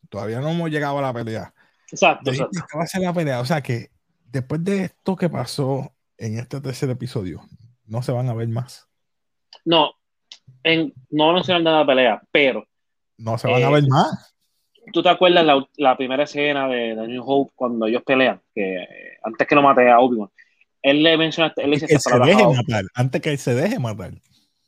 Todavía 0.09 0.41
no 0.41 0.49
hemos 0.49 0.71
llegado 0.71 0.99
a 0.99 1.03
la 1.03 1.13
pelea. 1.13 1.53
Exacto, 1.91 2.31
exacto. 2.31 2.59
Esta 2.59 2.79
va 2.79 2.85
a 2.85 2.87
ser 2.87 3.03
la 3.03 3.13
pelea. 3.13 3.41
O 3.41 3.45
sea 3.45 3.61
que 3.61 3.91
después 4.25 4.65
de 4.65 4.85
esto 4.85 5.17
que 5.17 5.29
pasó 5.29 5.93
en 6.17 6.39
este 6.39 6.63
tercer 6.63 6.89
episodio, 6.89 7.43
no 7.87 8.03
se 8.03 8.13
van 8.13 8.31
a 8.31 8.35
ver 8.35 8.49
más. 8.49 8.89
No, 9.67 9.91
en, 10.63 10.95
no 11.11 11.35
van 11.35 11.51
a 11.51 11.59
nada 11.59 11.81
de 11.81 11.85
pelea, 11.85 12.23
pero. 12.33 12.67
No 13.19 13.37
se 13.37 13.49
van 13.49 13.63
a 13.63 13.71
ver 13.71 13.85
eh, 13.85 13.89
más. 13.89 14.32
¿Tú 14.93 15.03
te 15.03 15.09
acuerdas 15.09 15.45
la, 15.45 15.67
la 15.77 15.97
primera 15.97 16.25
escena 16.25 16.67
de, 16.69 16.95
de, 16.97 17.09
New 17.09 17.23
Hope 17.25 17.53
cuando 17.55 17.87
ellos 17.87 18.03
pelean? 18.03 18.41
Que 18.55 18.85
antes 19.23 19.47
que 19.47 19.55
lo 19.55 19.63
mate 19.63 19.89
a 19.89 20.01
Obi-Wan, 20.01 20.29
él 20.83 21.03
le 21.03 21.17
menciona, 21.17 21.53
él 21.57 21.71
dice 21.71 21.87
que 21.87 21.99
se 21.99 22.19
deje 22.19 22.45
matar, 22.45 22.85
antes 22.95 23.21
que 23.21 23.31
él 23.31 23.39
se 23.39 23.55
deje 23.55 23.79
matar. 23.79 24.13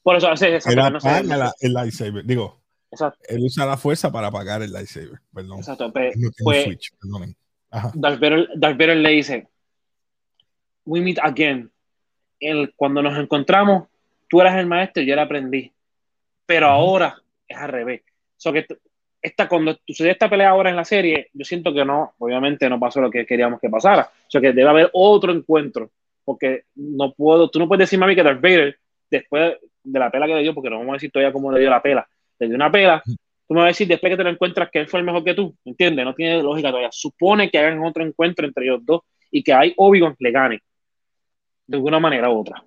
Por 0.02 0.16
eso, 0.16 0.36
sí, 0.36 0.46
él 0.46 0.78
apaga 0.78 1.52
el 1.60 1.72
lightsaber. 1.72 2.24
Digo, 2.24 2.60
exacto. 2.90 3.18
él 3.28 3.42
usa 3.42 3.66
la 3.66 3.76
fuerza 3.76 4.12
para 4.12 4.28
apagar 4.28 4.62
el 4.62 4.72
lightsaber. 4.72 5.18
Perdón. 5.32 5.58
Exacto. 5.58 5.92
pues, 5.92 6.64
switch, 6.64 6.92
Darth 7.94 8.20
Vader, 8.20 8.48
Darth 8.54 8.78
Vader 8.78 8.96
le 8.98 9.10
dice, 9.10 9.48
we 10.84 11.00
meet 11.00 11.18
again. 11.20 11.70
El, 12.38 12.74
cuando 12.76 13.02
nos 13.02 13.18
encontramos, 13.18 13.88
tú 14.28 14.40
eras 14.40 14.56
el 14.58 14.66
maestro 14.66 15.02
y 15.02 15.06
yo 15.06 15.16
le 15.16 15.22
aprendí. 15.22 15.72
Pero 16.46 16.68
ahora 16.68 17.16
es 17.48 17.56
al 17.56 17.70
revés. 17.70 18.02
So 18.36 18.52
que 18.52 18.66
esta, 19.24 19.48
cuando 19.48 19.78
sucede 19.86 20.10
esta 20.10 20.28
pelea 20.28 20.50
ahora 20.50 20.68
en 20.68 20.76
la 20.76 20.84
serie, 20.84 21.30
yo 21.32 21.46
siento 21.46 21.72
que 21.72 21.82
no, 21.82 22.12
obviamente 22.18 22.68
no 22.68 22.78
pasó 22.78 23.00
lo 23.00 23.10
que 23.10 23.24
queríamos 23.24 23.58
que 23.58 23.70
pasara. 23.70 24.02
O 24.02 24.30
sea 24.30 24.38
que 24.38 24.52
debe 24.52 24.68
haber 24.68 24.90
otro 24.92 25.32
encuentro. 25.32 25.90
Porque 26.26 26.64
no 26.74 27.12
puedo, 27.14 27.48
tú 27.48 27.58
no 27.58 27.66
puedes 27.66 27.86
decirme 27.86 28.04
a 28.04 28.08
mí 28.08 28.14
que 28.14 28.22
Darth 28.22 28.42
Vader, 28.42 28.78
después 29.10 29.56
de 29.82 29.98
la 29.98 30.10
pela 30.10 30.26
que 30.26 30.34
le 30.34 30.42
dio, 30.42 30.52
porque 30.52 30.68
no 30.68 30.78
vamos 30.78 30.92
a 30.92 30.96
decir 30.96 31.10
todavía 31.10 31.32
cómo 31.32 31.50
le 31.50 31.60
dio 31.60 31.70
la 31.70 31.80
pela, 31.80 32.06
le 32.38 32.46
dio 32.46 32.56
una 32.56 32.70
pela, 32.70 33.02
tú 33.04 33.54
me 33.54 33.60
vas 33.60 33.64
a 33.64 33.68
decir 33.68 33.88
después 33.88 34.10
que 34.10 34.16
te 34.18 34.24
lo 34.24 34.30
encuentras 34.30 34.70
que 34.70 34.80
él 34.80 34.88
fue 34.88 35.00
el 35.00 35.06
mejor 35.06 35.24
que 35.24 35.34
tú, 35.34 35.56
¿entiendes? 35.64 36.04
No 36.04 36.14
tiene 36.14 36.42
lógica 36.42 36.68
todavía. 36.68 36.90
Supone 36.92 37.50
que 37.50 37.58
hagan 37.58 37.82
otro 37.82 38.04
encuentro 38.04 38.46
entre 38.46 38.64
ellos 38.64 38.80
dos 38.84 39.00
y 39.30 39.42
que 39.42 39.54
hay 39.54 39.72
Obi-Wan 39.76 40.16
le 40.18 40.30
gane 40.30 40.62
de 41.66 41.76
alguna 41.76 41.98
manera 41.98 42.30
u 42.30 42.40
otra. 42.40 42.62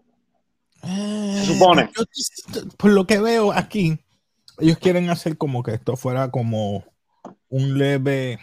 Se 0.82 1.46
supone. 1.46 1.90
por 2.78 2.92
lo 2.92 3.06
que 3.06 3.20
veo 3.20 3.52
aquí, 3.52 3.98
ellos 4.60 4.78
quieren 4.78 5.10
hacer 5.10 5.38
como 5.38 5.64
que 5.64 5.74
esto 5.74 5.96
fuera 5.96 6.32
como 6.32 6.84
un 7.50 7.78
leve 7.78 8.40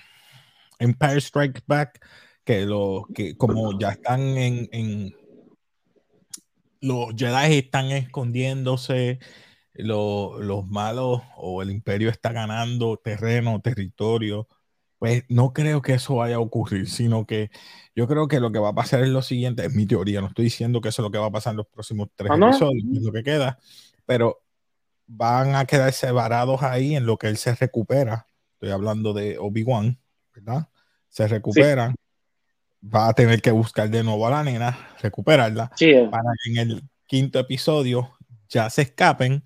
Empire 0.78 1.20
Strikes 1.20 1.62
Back, 1.66 2.04
que 2.44 2.66
lo 2.66 3.06
que 3.14 3.36
como 3.36 3.78
ya 3.78 3.90
están 3.90 4.20
en, 4.20 4.68
en 4.72 5.14
los 6.80 7.14
Jedi 7.16 7.58
están 7.58 7.86
escondiéndose, 7.86 9.18
los 9.74 10.66
malos 10.68 11.22
o 11.36 11.62
el 11.62 11.70
imperio 11.70 12.10
está 12.10 12.32
ganando 12.32 12.96
terreno, 12.96 13.60
territorio, 13.60 14.46
pues 14.98 15.24
no 15.28 15.52
creo 15.52 15.82
que 15.82 15.94
eso 15.94 16.16
vaya 16.16 16.36
a 16.36 16.40
ocurrir, 16.40 16.88
sino 16.88 17.26
que 17.26 17.50
yo 17.94 18.06
creo 18.06 18.28
que 18.28 18.40
lo 18.40 18.52
que 18.52 18.58
va 18.58 18.70
a 18.70 18.74
pasar 18.74 19.02
es 19.02 19.08
lo 19.08 19.22
siguiente, 19.22 19.66
es 19.66 19.74
mi 19.74 19.86
teoría, 19.86 20.20
no 20.20 20.28
estoy 20.28 20.44
diciendo 20.44 20.80
que 20.80 20.90
eso 20.90 21.02
es 21.02 21.04
lo 21.04 21.10
que 21.10 21.18
va 21.18 21.26
a 21.26 21.32
pasar 21.32 21.52
en 21.52 21.58
los 21.58 21.66
próximos 21.66 22.08
tres 22.14 22.30
ah, 22.30 22.36
episodios, 22.36 22.84
es 22.96 23.02
lo 23.02 23.12
que 23.12 23.22
queda, 23.22 23.58
pero 24.06 24.43
van 25.06 25.54
a 25.54 25.66
quedar 25.66 25.92
separados 25.92 26.62
ahí 26.62 26.96
en 26.96 27.06
lo 27.06 27.16
que 27.16 27.28
él 27.28 27.36
se 27.36 27.54
recupera. 27.54 28.26
Estoy 28.54 28.70
hablando 28.70 29.12
de 29.12 29.38
Obi-Wan, 29.38 29.98
¿verdad? 30.34 30.68
Se 31.08 31.26
recuperan. 31.28 31.94
Va 32.82 33.08
a 33.08 33.14
tener 33.14 33.40
que 33.40 33.50
buscar 33.50 33.88
de 33.88 34.02
nuevo 34.02 34.26
a 34.26 34.30
la 34.30 34.44
nena, 34.44 34.78
recuperarla, 35.00 35.70
eh. 35.80 36.06
para 36.10 36.30
que 36.42 36.50
en 36.50 36.56
el 36.58 36.82
quinto 37.06 37.38
episodio 37.38 38.10
ya 38.48 38.68
se 38.68 38.82
escapen. 38.82 39.42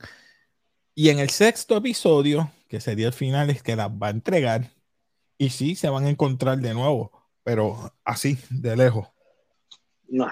Y 0.95 1.11
en 1.11 1.21
el 1.21 1.31
sexto 1.31 1.77
episodio, 1.77 2.51
que 2.69 2.81
sería 2.81 3.07
el 3.07 3.13
final, 3.13 3.51
es 3.51 3.63
que 3.63 3.77
las 3.77 3.91
va 3.91 4.09
a 4.09 4.11
entregar. 4.11 4.73
Y 5.37 5.51
sí, 5.51 5.77
se 5.77 5.89
van 5.89 6.05
a 6.07 6.11
encontrar 6.11 6.59
de 6.59 6.75
nuevo, 6.75 7.13
pero 7.45 7.93
así, 8.05 8.39
de 8.51 8.77
lejos. 8.77 9.07
No, 10.09 10.29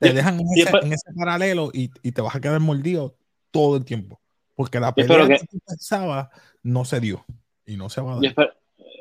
te 0.00 0.12
dejan 0.12 0.40
en 0.40 0.92
ese, 0.92 1.12
paralelo 1.16 1.70
y, 1.72 1.90
y, 2.02 2.12
te 2.12 2.20
vas 2.20 2.34
a 2.34 2.40
quedar 2.40 2.60
mordido 2.60 3.17
todo 3.50 3.76
el 3.76 3.84
tiempo. 3.84 4.20
Porque 4.54 4.80
la 4.80 4.94
pelea 4.94 5.26
que, 5.28 5.38
que 5.38 5.58
pensaba 5.66 6.30
no 6.62 6.84
se 6.84 7.00
dio 7.00 7.24
y 7.64 7.76
no 7.76 7.88
se 7.88 8.00
va 8.00 8.12
a 8.12 8.14
dar. 8.14 8.22
Yo 8.22 8.28
espero, 8.30 8.52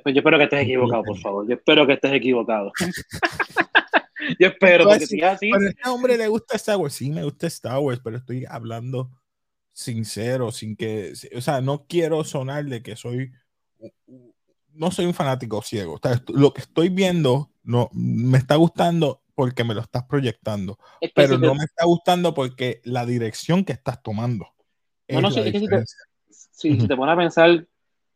pues 0.04 0.16
yo 0.16 0.20
espero 0.20 0.38
que 0.38 0.44
estés 0.46 0.62
equivocado, 0.62 1.04
por 1.04 1.18
favor. 1.20 1.48
Yo 1.48 1.56
espero 1.56 1.88
que 1.88 1.94
estés 1.94 2.14
equivocado. 2.14 2.72
yo 4.40 4.48
espero, 4.48 4.86
porque 4.86 5.06
si 5.06 5.22
así. 5.22 5.52
Pero 5.52 5.66
a 5.66 5.70
este 5.70 5.90
hombre 5.90 6.18
le 6.18 6.28
gusta 6.28 6.56
Star 6.56 6.78
Wars. 6.78 6.94
Sí, 6.94 7.10
me 7.10 7.24
gusta 7.24 7.48
Star 7.48 7.80
Wars, 7.80 8.00
pero 8.04 8.18
estoy 8.18 8.46
hablando 8.48 9.12
sincero, 9.74 10.52
sin 10.52 10.76
que. 10.76 11.14
O 11.36 11.42
sea, 11.42 11.62
no 11.62 11.86
quiero 11.88 12.24
sonar 12.24 12.66
de 12.66 12.82
que 12.82 12.96
soy. 12.96 13.32
No 14.74 14.92
soy 14.92 15.06
un 15.06 15.14
fanático 15.14 15.62
ciego. 15.62 16.00
lo 16.30 16.54
que 16.54 16.62
estoy 16.62 16.90
viendo 16.90 17.52
no, 17.64 17.90
me 17.94 18.38
está 18.38 18.56
gustando 18.56 19.22
porque 19.38 19.64
me 19.64 19.76
lo 19.76 19.82
estás 19.82 20.04
proyectando. 20.06 20.80
pero 21.14 21.38
no 21.38 21.54
me 21.54 21.64
está 21.64 21.86
gustando 21.86 22.34
porque 22.34 22.82
la 22.84 23.06
dirección 23.06 23.64
que 23.64 23.74
estás 23.74 24.02
tomando. 24.02 24.48
No, 25.08 25.22
no, 25.22 25.30
sé, 25.30 25.52
si 25.52 25.68
te, 25.68 25.84
si 26.28 26.88
te 26.88 26.96
pones 26.96 27.14
a 27.14 27.18
pensar, 27.18 27.68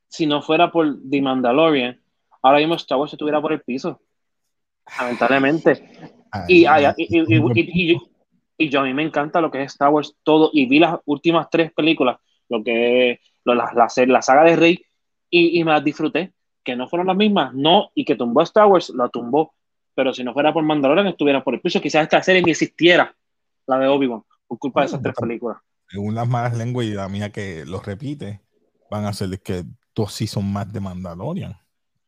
si 0.08 0.26
no 0.26 0.42
fuera 0.42 0.72
por 0.72 0.98
The 1.08 1.22
Mandalorian, 1.22 2.02
ahora 2.42 2.58
mismo 2.58 2.74
Star 2.74 2.98
Wars 2.98 3.14
estuviera 3.14 3.40
por 3.40 3.54
el 3.54 3.62
piso. 3.62 4.02
Lamentablemente. 5.00 5.92
y, 6.48 6.66
y, 8.58 8.70
yo 8.70 8.80
a 8.80 8.84
mí 8.84 8.94
me 8.96 9.04
encanta 9.04 9.42
lo 9.42 9.52
que 9.52 9.62
es 9.62 9.74
Star 9.74 9.90
Wars 9.90 10.16
todo. 10.24 10.50
Y 10.54 10.66
vi 10.66 10.80
las 10.80 10.98
últimas 11.06 11.52
tres 11.52 11.72
películas, 11.72 12.18
lo 12.50 12.64
que 12.64 13.20
la, 13.44 13.54
la, 13.54 13.88
la, 14.08 14.22
saga 14.24 14.44
de 14.44 14.56
Rey, 14.56 14.84
y, 15.30 15.60
y 15.60 15.64
me 15.64 15.72
las 15.72 15.84
disfruté. 15.84 16.34
Que 16.64 16.76
no 16.76 16.88
fueron 16.88 17.06
las 17.08 17.18
mismas, 17.18 17.54
no, 17.54 17.92
y 17.94 18.06
que 18.06 18.16
tumbó 18.16 18.42
Star 18.42 18.66
Wars, 18.66 18.90
la 18.90 19.08
tumbó 19.10 19.54
pero 19.94 20.14
si 20.14 20.24
no 20.24 20.34
fuera 20.34 20.54
por 20.54 20.64
Mandalorian 20.64 21.08
estuviera 21.08 21.44
por 21.44 21.54
el 21.54 21.62
piso, 21.62 21.82
quizás 21.82 22.04
esta 22.04 22.22
serie 22.24 22.42
ni 22.42 22.52
existiera, 22.52 23.16
la 23.68 23.78
de 23.80 23.88
Obi-Wan, 23.88 24.24
por 24.48 24.60
culpa 24.60 24.82
de 24.82 24.88
esas 24.88 25.02
tres 25.02 25.16
películas. 25.20 25.58
Según 25.88 26.16
las 26.16 26.28
malas 26.28 26.58
lenguas 26.58 26.88
y 26.88 26.92
la 26.92 27.10
mía 27.10 27.32
que 27.32 27.66
los 27.66 27.86
repite, 27.86 28.42
van 28.90 29.06
a 29.06 29.14
ser 29.14 29.42
que 29.42 29.64
dos 29.94 30.14
sí 30.14 30.28
son 30.28 30.52
más 30.52 30.72
de 30.72 30.80
Mandalorian. 30.80 31.58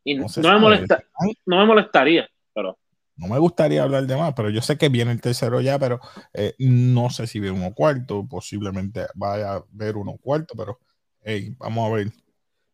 Y 0.03 0.15
no, 0.15 0.27
me, 0.37 0.59
molesta, 0.59 1.03
no 1.45 1.57
me 1.57 1.65
molestaría, 1.65 2.27
pero... 2.53 2.77
No 3.15 3.27
me 3.27 3.37
gustaría 3.37 3.83
hablar 3.83 4.07
de 4.07 4.17
más, 4.17 4.33
pero 4.33 4.49
yo 4.49 4.61
sé 4.61 4.77
que 4.77 4.89
viene 4.89 5.11
el 5.11 5.21
tercero 5.21 5.61
ya, 5.61 5.77
pero 5.77 5.99
eh, 6.33 6.55
no 6.57 7.11
sé 7.11 7.27
si 7.27 7.39
ve 7.39 7.51
uno 7.51 7.71
cuarto, 7.73 8.27
posiblemente 8.27 9.05
vaya 9.13 9.53
a 9.53 9.63
ver 9.69 9.97
uno 9.97 10.17
cuarto, 10.19 10.55
pero 10.57 10.79
hey, 11.21 11.55
vamos 11.59 11.91
a 11.91 11.93
ver. 11.93 12.11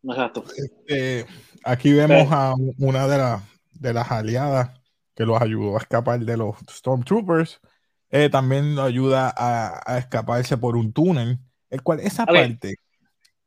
Exacto. 0.02 0.44
Este, 0.56 1.26
aquí 1.62 1.92
vemos 1.92 2.26
a 2.32 2.54
una 2.78 3.06
de, 3.06 3.38
de 3.74 3.92
las 3.92 4.10
aliadas 4.10 4.79
que 5.14 5.24
los 5.24 5.40
ayudó 5.40 5.76
a 5.76 5.80
escapar 5.80 6.20
de 6.20 6.36
los 6.36 6.56
Stormtroopers. 6.70 7.60
Eh, 8.10 8.28
también 8.28 8.74
lo 8.74 8.82
ayuda 8.82 9.32
a, 9.36 9.98
escaparse 9.98 10.56
por 10.56 10.76
un 10.76 10.92
túnel, 10.92 11.38
el 11.68 11.82
cual 11.82 12.00
esa 12.00 12.26
parte 12.26 12.76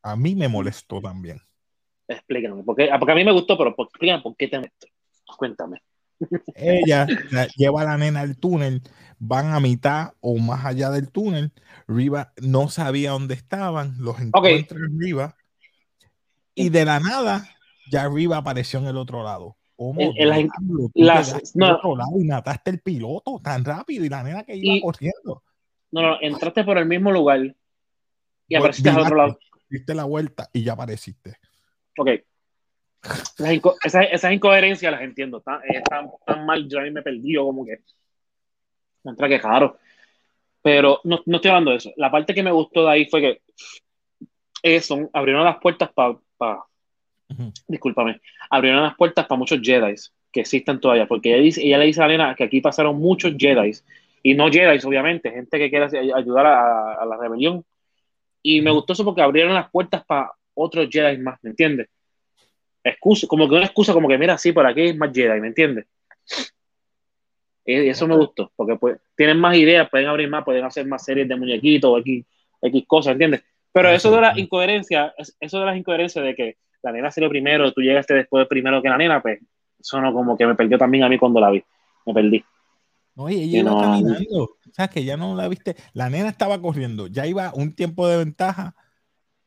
a 0.02 0.16
mí 0.16 0.36
me 0.36 0.48
molestó 0.48 1.02
también. 1.02 1.42
Explícame, 2.08 2.64
porque, 2.64 2.90
porque 2.98 3.12
a 3.12 3.16
mí 3.16 3.24
me 3.26 3.32
gustó, 3.32 3.58
pero 3.58 3.76
explícame 3.78 4.22
por 4.22 4.36
qué 4.36 4.48
te 4.48 4.58
molestó. 4.58 4.88
Cuéntame. 5.38 5.82
Ella 6.56 7.08
lleva 7.58 7.82
a 7.82 7.86
la 7.86 7.98
nena 7.98 8.22
al 8.22 8.38
túnel, 8.38 8.82
van 9.20 9.54
a 9.54 9.60
mitad 9.60 10.14
o 10.22 10.38
más 10.38 10.66
allá 10.66 10.90
del 10.90 11.12
túnel. 11.12 11.52
Riva 11.88 12.34
no 12.42 12.70
sabía 12.70 13.12
dónde 13.12 13.34
estaban, 13.34 13.96
los 14.00 14.20
encuentra 14.20 14.78
en 14.78 15.00
Riva. 15.00 15.36
Y 16.56 16.70
de 16.70 16.86
la 16.86 17.00
nada, 17.00 17.48
ya 17.92 18.08
Riva 18.08 18.38
apareció 18.38 18.80
en 18.80 18.88
el 18.88 18.98
otro 18.98 19.24
lado. 19.24 19.58
¿Cómo 19.76 20.14
las, 20.94 21.56
no, 21.56 21.80
y 22.18 22.24
mataste 22.26 22.70
el 22.72 22.80
piloto 22.80 23.42
tan 23.44 23.66
rápido 23.66 24.06
y 24.06 24.10
la 24.10 24.24
nena 24.24 24.44
que 24.44 24.56
iba 24.56 24.76
corriendo? 24.82 25.44
No, 25.92 26.02
no, 26.02 26.18
entraste 26.22 26.64
por 26.64 26.78
el 26.78 26.86
mismo 26.86 27.12
lugar 27.12 27.56
y 28.48 28.56
apareciste 28.56 28.90
al 28.90 29.00
otro 29.00 29.16
lado. 29.16 29.40
Diste 29.70 29.96
la 29.96 30.06
vuelta 30.06 30.50
y 30.54 30.64
ya 30.64 30.74
apareciste. 30.74 31.38
Ok. 31.98 32.10
Esas, 33.84 34.06
esa 34.12 34.34
incoherencias 34.34 34.92
las 34.92 35.02
entiendo. 35.02 35.42
Tan, 35.42 35.60
tan, 36.26 36.46
mal, 36.46 36.68
yo 36.70 36.80
a 36.80 36.84
mí 36.84 36.92
me 36.92 37.02
perdí, 37.02 37.36
como 37.36 37.66
que. 37.66 37.80
Entra 39.04 39.28
que 39.28 39.40
claro. 39.40 39.78
Pero 40.62 41.02
no, 41.04 41.20
no, 41.26 41.36
estoy 41.36 41.50
hablando 41.50 41.72
de 41.72 41.78
eso. 41.78 41.92
La 41.98 42.10
parte 42.10 42.34
que 42.34 42.44
me 42.44 42.52
gustó 42.52 42.86
de 42.86 42.92
ahí 42.92 43.06
fue 43.06 43.22
que 43.22 43.42
eso, 44.64 45.10
abrieron 45.12 45.44
las 45.44 45.58
puertas 45.58 45.92
para 45.92 46.64
Discúlpame. 47.68 48.22
Abrieron 48.50 48.84
las 48.84 48.96
puertas 48.96 49.26
para 49.26 49.40
muchos 49.40 49.60
Jedi 49.62 49.96
que 50.34 50.42
existan 50.42 50.82
todavía, 50.82 51.06
porque 51.06 51.34
ella, 51.34 51.44
dice, 51.44 51.62
ella 51.64 51.78
le 51.78 51.86
dice 51.86 52.02
a 52.02 52.08
la 52.08 52.14
nena 52.14 52.36
que 52.36 52.44
aquí 52.44 52.60
pasaron 52.60 52.98
muchos 52.98 53.36
Jedi, 53.38 53.72
y 54.24 54.34
no 54.34 54.52
Jedi, 54.52 54.80
obviamente, 54.84 55.30
gente 55.30 55.60
que 55.60 55.70
quiere 55.70 55.86
ayudar 56.14 56.46
a, 56.48 57.06
la 57.06 57.18
rebelión. 57.18 57.64
Y 58.42 58.62
me 58.62 58.72
gustó 58.72 58.94
eso 58.94 59.06
porque 59.06 59.22
abrieron 59.22 59.54
las 59.54 59.70
puertas 59.70 60.04
para 60.06 60.32
otros 60.56 60.90
Jedi 60.90 61.18
más, 61.20 61.38
¿me 61.44 61.52
entiendes? 61.52 61.88
Excusa, 62.84 63.28
como 63.28 63.48
que 63.48 63.56
una 63.56 63.66
excusa, 63.66 63.94
como 63.94 64.08
que 64.08 64.18
mira, 64.18 64.38
sí, 64.38 64.52
por 64.52 64.66
aquí 64.66 64.82
hay 64.82 64.98
más 64.98 65.14
Jedi, 65.14 65.40
¿me 65.40 65.48
entiendes? 65.48 65.86
Y 67.66 67.88
eso 67.88 68.08
me 68.08 68.16
gustó, 68.16 68.52
porque 68.56 68.76
pues, 68.76 68.98
tienen 69.16 69.40
más 69.40 69.56
ideas, 69.56 69.90
pueden 69.90 70.08
abrir 70.08 70.30
más, 70.30 70.44
pueden 70.44 70.66
hacer 70.66 70.86
más 70.86 71.06
series 71.06 71.28
de 71.28 71.36
muñequitos 71.36 71.90
o 71.90 71.98
X, 72.00 72.26
X 72.62 72.84
cosas, 72.88 73.14
¿entiendes? 73.14 73.44
Pero 73.72 73.90
eso 73.90 74.12
de 74.12 74.22
la 74.22 74.38
incoherencia, 74.38 75.14
eso 75.40 75.60
de 75.60 75.66
las 75.66 75.78
incoherencias 75.78 76.26
de 76.26 76.36
que 76.36 76.58
la 76.84 76.92
nena 76.92 77.10
salió 77.10 77.30
primero, 77.30 77.72
tú 77.72 77.82
llegaste 77.82 78.14
después 78.14 78.48
primero 78.48 78.82
que 78.82 78.90
la 78.90 78.98
nena, 78.98 79.22
pues 79.22 79.40
eso 79.80 80.02
no 80.02 80.14
como 80.14 80.38
que 80.38 80.46
me 80.46 80.56
perdió 80.56 80.78
también 80.78 81.04
a 81.04 81.10
mí 81.10 81.18
cuando 81.18 81.40
la 81.40 81.50
vi. 81.50 81.64
Me 82.06 82.14
perdí. 82.14 82.44
No, 83.16 83.30
y 83.30 83.36
ella 83.36 83.60
iba 83.60 83.82
caminando. 83.82 84.44
O 84.44 84.72
sea, 84.72 84.88
que 84.88 85.04
ya 85.04 85.18
no 85.18 85.36
la 85.36 85.48
viste. 85.48 85.76
La 85.94 86.10
nena 86.10 86.30
estaba 86.30 86.62
corriendo. 86.62 87.08
Ya 87.08 87.26
iba 87.28 87.52
un 87.54 87.74
tiempo 87.76 88.08
de 88.08 88.18
ventaja 88.18 88.76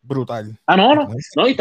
brutal. 0.01 0.59
Ah, 0.67 0.77
no, 0.77 0.95
no. 0.95 1.09
no 1.37 1.49
y, 1.49 1.55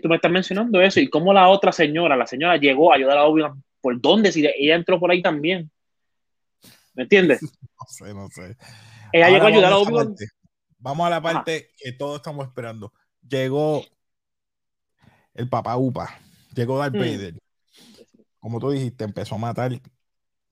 tú, 0.00 0.08
me 0.08 0.16
estás 0.16 0.30
mencionando 0.30 0.80
eso. 0.80 1.00
Y 1.00 1.08
cómo 1.08 1.32
la 1.32 1.48
otra 1.48 1.72
señora, 1.72 2.16
la 2.16 2.26
señora 2.26 2.56
llegó 2.56 2.92
a 2.92 2.96
ayudar 2.96 3.18
a 3.18 3.24
obi 3.24 3.42
¿Por 3.80 4.00
dónde? 4.00 4.32
Si 4.32 4.44
ella 4.44 4.74
entró 4.74 4.98
por 4.98 5.10
ahí 5.10 5.22
también. 5.22 5.70
¿Me 6.94 7.04
entiendes? 7.04 7.40
No 7.78 7.86
sé, 7.88 8.14
no 8.14 8.28
sé. 8.30 8.56
Ella 9.12 9.28
llegó 9.28 9.44
a 9.44 9.48
ayudar 9.48 9.72
a 9.72 9.76
obi 9.76 10.14
Vamos 10.78 11.06
a 11.06 11.10
la 11.10 11.20
parte 11.20 11.68
que 11.78 11.92
todos 11.92 12.16
estamos 12.16 12.46
esperando. 12.46 12.92
Llegó 13.28 13.84
el 15.36 15.48
papá 15.48 15.76
Upa. 15.76 16.18
Llegó 16.54 16.78
Darth 16.78 16.94
mm. 16.94 16.98
Vader. 16.98 17.34
Como 18.38 18.60
tú 18.60 18.70
dijiste, 18.70 19.04
empezó 19.04 19.34
a 19.36 19.38
matar 19.38 19.72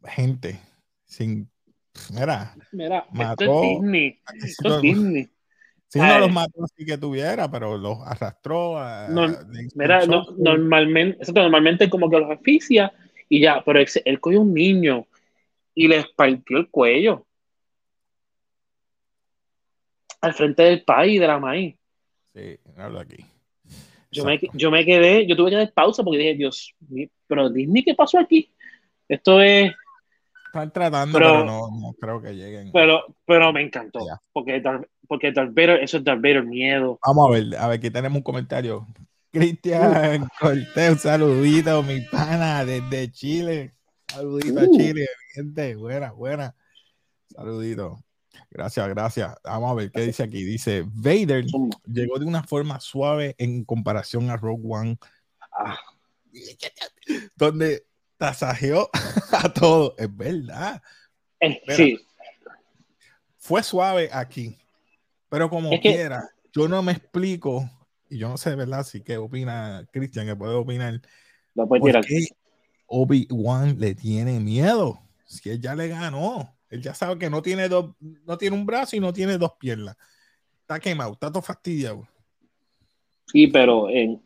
gente 0.04 0.60
sin. 1.04 1.50
Mira, 2.12 2.54
Mira 2.72 3.06
mató. 3.12 3.62
Disney. 3.62 4.20
Esto 4.42 4.76
es 4.76 4.82
Disney. 4.82 5.30
Sí, 5.88 6.00
no 6.00 6.18
los 6.18 6.32
mató 6.32 6.64
así 6.64 6.84
que 6.84 6.98
tuviera, 6.98 7.48
pero 7.48 7.78
los 7.78 7.98
arrastró. 8.04 8.76
A, 8.78 9.08
mira, 9.76 10.04
normalmente, 10.06 11.32
normalmente 11.32 11.88
como 11.88 12.10
que 12.10 12.18
los 12.18 12.30
asfixia 12.32 12.92
y 13.28 13.40
ya, 13.40 13.62
pero 13.64 13.78
él, 13.78 14.20
cogió 14.20 14.40
un 14.40 14.52
niño 14.52 15.06
y 15.72 15.86
le 15.86 16.04
partió 16.16 16.58
el 16.58 16.68
cuello 16.68 17.24
al 20.20 20.34
frente 20.34 20.64
del 20.64 20.82
país 20.82 21.20
de 21.20 21.26
la 21.28 21.38
maíz. 21.38 21.76
Sí, 22.34 22.58
hablo 22.76 22.98
aquí. 22.98 23.24
Yo 24.14 24.25
me, 24.25 24.40
yo 24.52 24.71
me, 24.71 24.85
quedé, 24.85 25.26
yo 25.26 25.37
tuve 25.37 25.50
que 25.50 25.56
dar 25.56 25.73
pausa 25.73 26.02
porque 26.02 26.18
dije, 26.18 26.35
Dios 26.35 26.75
pero 27.26 27.50
Disney, 27.50 27.83
¿qué 27.83 27.94
pasó 27.94 28.18
aquí? 28.18 28.50
Esto 29.09 29.40
es 29.40 29.73
están 30.54 30.71
tratando, 30.71 31.18
pero, 31.18 31.44
no, 31.44 31.68
no, 31.68 31.94
creo 32.00 32.23
que 32.23 32.33
lleguen. 32.33 32.71
Pero, 32.73 33.04
pero 33.26 33.52
me 33.52 33.61
encantó. 33.61 33.99
Porque, 34.33 34.62
porque 35.09 35.33
Darth 35.33 35.52
Vader, 35.52 35.83
eso 35.83 35.97
es 35.97 36.04
Darth 36.04 36.23
Vader, 36.23 36.44
miedo. 36.44 36.99
Vamos 37.04 37.28
a 37.28 37.33
ver, 37.33 37.56
a 37.56 37.68
ver, 37.68 37.78
aquí 37.78 37.90
tenemos 37.90 38.18
un 38.18 38.23
comentario. 38.23 38.87
Cristian 39.33 40.23
uh. 40.23 40.28
Cortés, 40.38 40.92
un 40.92 40.99
saludito, 40.99 41.83
mi 41.83 42.00
pana, 42.02 42.64
desde 42.64 43.11
Chile. 43.11 43.73
Saludito 44.06 44.61
a 44.61 44.64
uh. 44.64 44.76
Chile, 44.76 45.06
gente. 45.35 45.75
Buena, 45.75 46.12
buena. 46.12 46.54
Saludito. 47.35 48.04
Gracias, 48.50 48.88
gracias. 48.88 49.34
Vamos 49.44 49.70
a 49.70 49.74
ver 49.74 49.90
qué 49.90 50.02
dice 50.02 50.22
aquí. 50.22 50.44
Dice, 50.44 50.85
Vader 50.87 51.44
llegó 51.87 52.18
de 52.18 52.26
una 52.26 52.42
forma 52.42 52.80
suave 52.80 53.35
en 53.38 53.64
comparación 53.64 54.30
a 54.30 54.37
Rogue 54.37 54.64
One. 54.68 54.98
Ah. 55.52 55.78
Donde 57.37 57.87
tasajeó 58.16 58.90
a 59.32 59.52
todo. 59.52 59.94
Es 59.98 60.14
verdad. 60.16 60.82
Eh, 61.40 61.61
sí. 61.68 61.98
Fue 63.38 63.62
suave 63.62 64.09
aquí. 64.12 64.56
Pero 65.28 65.50
como 65.50 65.70
quiera, 65.80 66.30
yo 66.52 66.68
no 66.68 66.82
me 66.82 66.92
explico, 66.92 67.68
y 68.09 68.18
yo 68.18 68.28
no 68.28 68.37
sé, 68.37 68.54
¿verdad? 68.54 68.85
Si 68.85 69.00
que 69.00 69.16
opina 69.16 69.87
Cristian, 69.92 70.26
que 70.26 70.37
puede 70.37 70.54
opinar. 70.54 71.00
Lo 71.54 71.66
puede 71.66 72.00
Obi-Wan 72.87 73.78
le 73.78 73.94
tiene 73.94 74.38
miedo. 74.38 75.00
Si 75.24 75.50
él 75.50 75.61
ya 75.61 75.74
le 75.74 75.88
ganó. 75.88 76.53
Él 76.74 76.82
ya 76.82 76.92
sabe 76.92 77.18
que 77.18 77.30
no 77.30 77.40
tiene 77.40 77.68
dos, 77.68 77.94
no 78.00 78.37
tiene 78.37 78.56
un 78.56 78.66
brazo 78.66 78.96
y 78.96 79.00
no 79.00 79.12
tiene 79.12 79.38
dos 79.38 79.52
piernas. 79.60 79.96
Está 80.60 80.80
quemado, 80.80 81.12
está 81.12 81.30
todo 81.30 81.40
fastidiado. 81.40 82.08
Sí, 83.26 83.46
pero 83.46 83.88
en, 83.88 84.20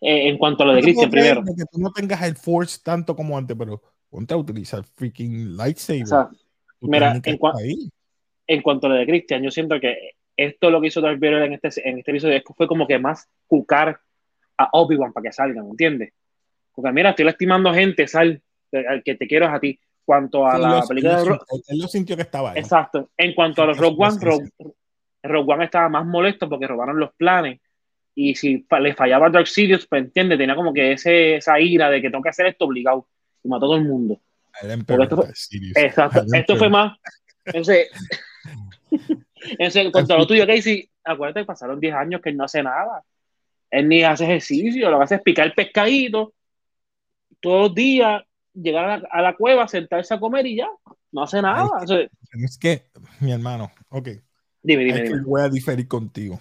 en 0.00 0.38
cuanto 0.38 0.62
a 0.62 0.66
lo 0.66 0.74
de 0.74 0.82
Christian 0.82 1.10
primero. 1.10 1.42
Que 1.42 1.64
tú 1.70 1.80
no 1.80 1.90
tengas 1.92 2.22
el 2.22 2.36
Force 2.36 2.78
tanto 2.84 3.16
como 3.16 3.36
antes, 3.36 3.56
pero 3.58 3.82
ponte 4.08 4.32
a 4.32 4.36
utilizar 4.36 4.84
freaking 4.84 5.56
lightsaber. 5.56 6.28
mira, 6.80 7.16
en, 7.16 7.22
en, 8.46 8.62
cuanto 8.62 8.86
a 8.86 8.90
lo 8.90 8.94
de 8.94 9.06
Christian, 9.06 9.42
yo 9.42 9.50
siento 9.50 9.80
que 9.80 10.12
esto 10.36 10.70
lo 10.70 10.80
que 10.80 10.86
hizo 10.86 11.00
Darth 11.00 11.18
Vader 11.18 11.42
en 11.42 11.54
este, 11.54 11.88
en 11.88 11.98
este 11.98 12.12
episodio 12.12 12.40
fue 12.56 12.68
como 12.68 12.86
que 12.86 13.00
más 13.00 13.28
cucar 13.48 13.98
a 14.56 14.68
Obi-Wan 14.72 15.12
para 15.12 15.24
que 15.24 15.32
salgan, 15.32 15.66
¿entiendes? 15.66 16.12
Porque 16.72 16.92
mira, 16.92 17.10
estoy 17.10 17.24
lastimando 17.24 17.74
gente, 17.74 18.06
sal, 18.06 18.40
que 18.70 19.16
te 19.16 19.26
quiero 19.26 19.48
a 19.48 19.58
ti. 19.58 19.80
Cuanto 20.12 20.46
a 20.46 20.58
la 20.58 20.82
película 20.82 21.20
de 21.20 21.24
Rogue 21.24 21.40
Él 21.68 21.78
lo 21.78 21.88
sintió 21.88 22.16
que 22.16 22.22
estaba 22.22 22.50
ahí. 22.50 22.58
Exacto. 22.58 23.08
En 23.16 23.32
cuanto 23.34 23.62
a 23.62 23.66
los 23.66 23.78
Rogue 23.78 23.96
One, 23.98 24.50
Rogue 25.22 25.52
One 25.54 25.64
estaba 25.64 25.88
más 25.88 26.04
molesto 26.04 26.50
porque 26.50 26.66
robaron 26.66 27.00
los 27.00 27.14
planes 27.14 27.60
y 28.14 28.34
si 28.34 28.66
le 28.78 28.94
fallaba 28.94 29.28
a 29.28 29.30
Dark 29.30 29.46
Sidious, 29.46 29.86
pues 29.86 30.02
entiende, 30.02 30.36
tenía 30.36 30.54
como 30.54 30.74
que 30.74 30.92
ese, 30.92 31.36
esa 31.36 31.58
ira 31.58 31.88
de 31.88 32.02
que 32.02 32.10
tengo 32.10 32.22
que 32.22 32.28
hacer 32.28 32.44
esto 32.44 32.66
obligado 32.66 33.08
y 33.42 33.48
mató 33.48 33.64
a 33.64 33.68
todo 33.68 33.76
el 33.76 33.84
mundo. 33.84 34.20
Esto 34.60 35.26
exacto, 35.76 36.24
esto 36.30 36.56
fue 36.56 36.68
más. 36.68 36.98
Entonces, 37.46 37.88
entonces, 39.40 39.90
cuanto 39.92 40.12
a 40.12 40.18
lo 40.18 40.26
tuyo, 40.26 40.46
Casey, 40.46 40.90
acuérdate 41.02 41.40
que 41.40 41.46
pasaron 41.46 41.80
10 41.80 41.94
años 41.94 42.20
que 42.20 42.28
él 42.28 42.36
no 42.36 42.44
hace 42.44 42.62
nada. 42.62 43.02
Él 43.70 43.88
ni 43.88 44.02
hace 44.02 44.24
ejercicio, 44.24 44.90
lo 44.90 44.98
que 44.98 45.04
hace 45.04 45.14
es 45.14 45.22
picar 45.22 45.46
el 45.46 45.54
pescadito 45.54 46.34
todos 47.40 47.68
los 47.68 47.74
días, 47.74 48.22
llegar 48.54 49.06
a 49.10 49.22
la, 49.22 49.36
cueva, 49.36 49.68
sentarse 49.68 50.14
a 50.14 50.20
comer 50.20 50.46
y 50.46 50.56
ya, 50.56 50.68
no 51.10 51.22
hace 51.22 51.40
nada. 51.42 51.68
es 52.32 52.58
que, 52.58 52.86
mi 53.20 53.32
hermano, 53.32 53.70
ok. 53.88 54.08
Dime, 54.62 54.84
dime, 54.84 55.02
dime. 55.02 55.22
voy 55.22 55.42
a 55.42 55.48
diferir 55.48 55.88
contigo 55.88 56.38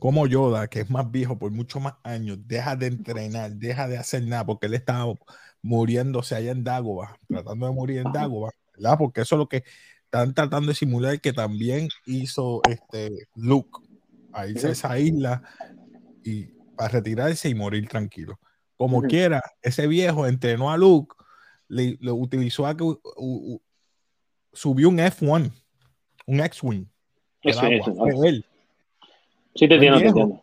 como 0.00 0.26
Yoda, 0.26 0.66
que 0.66 0.80
es 0.80 0.90
más 0.90 1.08
viejo 1.10 1.38
por 1.38 1.52
muchos 1.52 1.80
más 1.80 1.94
años, 2.02 2.38
deja 2.46 2.74
de 2.74 2.86
entrenar, 2.86 3.52
deja 3.52 3.86
de 3.86 3.98
hacer 3.98 4.24
nada, 4.24 4.46
porque 4.46 4.66
él 4.66 4.74
estaba 4.74 5.12
muriéndose 5.62 6.34
allá 6.34 6.52
en 6.52 6.64
Dagobah, 6.64 7.18
tratando 7.28 7.66
de 7.66 7.72
morir 7.72 7.98
en 7.98 8.10
Dagobah, 8.10 8.50
¿verdad? 8.74 8.96
Porque 8.98 9.20
eso 9.20 9.34
es 9.34 9.38
lo 9.38 9.48
que 9.48 9.62
están 10.04 10.32
tratando 10.32 10.68
de 10.68 10.74
simular 10.74 11.20
que 11.20 11.34
también 11.34 11.88
hizo 12.06 12.62
este 12.68 13.28
Luke, 13.36 13.78
a 14.32 14.46
irse 14.46 14.68
a 14.68 14.70
esa 14.70 14.98
isla 14.98 15.42
y 16.24 16.46
para 16.76 16.88
retirarse 16.88 17.50
y 17.50 17.54
morir 17.54 17.86
tranquilo. 17.86 18.40
Como 18.76 19.02
quiera, 19.02 19.42
ese 19.60 19.86
viejo 19.86 20.26
entrenó 20.26 20.72
a 20.72 20.78
Luke, 20.78 21.14
le, 21.70 21.96
lo 22.00 22.14
utilizó 22.16 22.66
a 22.66 22.76
que 22.76 22.84
subió 24.52 24.88
un 24.88 24.98
F1, 24.98 25.50
un 26.26 26.40
X-Wing. 26.40 26.86
él 27.42 28.44
Sí, 29.54 29.68
te 29.68 29.74
entiendo, 29.74 30.42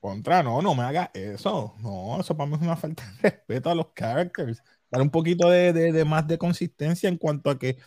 Contra, 0.00 0.42
no, 0.42 0.60
no 0.60 0.74
me 0.74 0.82
haga 0.82 1.10
eso. 1.14 1.74
No, 1.80 2.20
eso 2.20 2.36
para 2.36 2.48
mí 2.48 2.56
es 2.56 2.62
una 2.62 2.76
falta 2.76 3.02
de 3.22 3.30
respeto 3.30 3.70
a 3.70 3.74
los 3.74 3.86
characters. 3.94 4.62
Dar 4.90 5.00
un 5.00 5.10
poquito 5.10 5.48
de, 5.48 6.04
más 6.04 6.26
de 6.26 6.36
consistencia 6.36 7.08
en 7.08 7.16
cuanto 7.16 7.48
a 7.48 7.58
que 7.58 7.78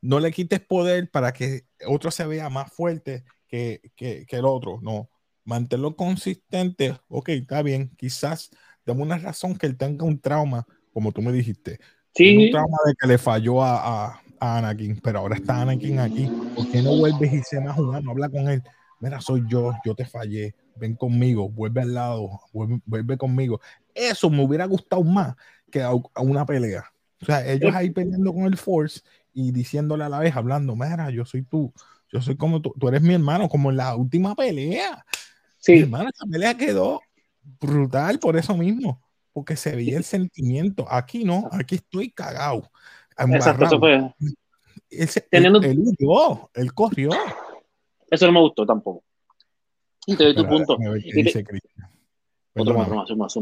no 0.00 0.18
le 0.18 0.32
quites 0.32 0.60
poder 0.60 1.08
para 1.10 1.32
que 1.32 1.66
otro 1.86 2.10
se 2.10 2.26
vea 2.26 2.48
más 2.48 2.72
fuerte 2.72 3.24
que, 3.46 3.80
el 3.98 4.44
otro. 4.44 4.80
No, 4.82 5.08
manténlo 5.44 5.94
consistente. 5.94 6.96
Ok, 7.08 7.28
está 7.28 7.62
bien. 7.62 7.92
Quizás 7.96 8.50
dame 8.84 9.02
una 9.02 9.18
razón 9.18 9.56
que 9.56 9.66
él 9.66 9.76
tenga 9.76 10.04
un 10.04 10.20
trauma, 10.20 10.66
como 10.92 11.12
tú 11.12 11.22
me 11.22 11.32
dijiste. 11.32 11.78
Sí. 12.14 12.46
Un 12.46 12.50
trauma 12.50 12.78
de 12.86 12.94
que 12.98 13.06
le 13.06 13.18
falló 13.18 13.62
a, 13.62 14.06
a, 14.06 14.58
Anakin, 14.58 15.00
pero 15.02 15.20
ahora 15.20 15.36
está 15.36 15.62
Anakin 15.62 16.00
aquí. 16.00 16.28
¿Por 16.54 16.70
qué 16.70 16.82
no 16.82 16.96
vuelves 16.96 17.32
y 17.32 17.42
se 17.42 17.60
más 17.60 17.78
humano? 17.78 18.10
Habla 18.10 18.28
con 18.28 18.48
él 18.48 18.62
mira, 19.02 19.20
soy 19.20 19.42
yo, 19.48 19.72
yo 19.84 19.94
te 19.94 20.06
fallé, 20.06 20.54
ven 20.76 20.94
conmigo, 20.94 21.48
vuelve 21.48 21.82
al 21.82 21.92
lado, 21.92 22.40
vuelve, 22.52 23.18
conmigo. 23.18 23.60
Eso 23.92 24.30
me 24.30 24.44
hubiera 24.44 24.64
gustado 24.64 25.02
más 25.02 25.34
que 25.70 25.82
a, 25.82 25.92
una 26.20 26.46
pelea. 26.46 26.84
O 27.20 27.26
sea, 27.26 27.46
ellos 27.46 27.74
ahí 27.74 27.90
peleando 27.90 28.32
con 28.32 28.44
el 28.44 28.56
Force 28.56 29.00
y 29.32 29.50
diciéndole 29.50 30.04
a 30.04 30.08
la 30.08 30.20
vez, 30.20 30.34
hablando, 30.36 30.76
mira, 30.76 31.10
yo 31.10 31.24
soy 31.24 31.42
tú, 31.42 31.72
yo 32.12 32.22
soy 32.22 32.36
como 32.36 32.62
tú, 32.62 32.72
tú 32.78 32.88
eres 32.88 33.02
mi 33.02 33.14
hermano, 33.14 33.48
como 33.48 33.70
en 33.70 33.76
la 33.76 33.96
última 33.96 34.36
pelea. 34.36 35.04
Sí. 35.58 35.72
Mi 35.72 35.80
hermano, 35.80 36.08
esa 36.08 36.24
pelea 36.30 36.56
quedó 36.56 37.00
brutal 37.60 38.20
por 38.20 38.36
eso 38.36 38.56
mismo, 38.56 39.02
porque 39.32 39.56
se 39.56 39.74
veía 39.74 39.96
el 39.96 40.04
sentimiento. 40.04 40.86
Aquí 40.88 41.24
no, 41.24 41.48
aquí 41.52 41.76
estoy 41.76 42.10
cagado. 42.10 42.70
Exacto, 43.16 43.64
eso 43.64 43.78
fue. 43.78 44.14
Él, 44.90 45.08
Teniendo... 45.30 45.60
él, 45.62 45.82
él 46.54 46.74
corrió. 46.74 47.10
Eso 48.10 48.26
no 48.26 48.32
me 48.32 48.40
gustó 48.40 48.66
tampoco. 48.66 49.02
Te 50.06 50.16
doy 50.16 50.34
tu 50.34 50.46
punto. 50.46 50.76
Otro 52.54 52.76
más, 52.76 53.10
más, 53.16 53.34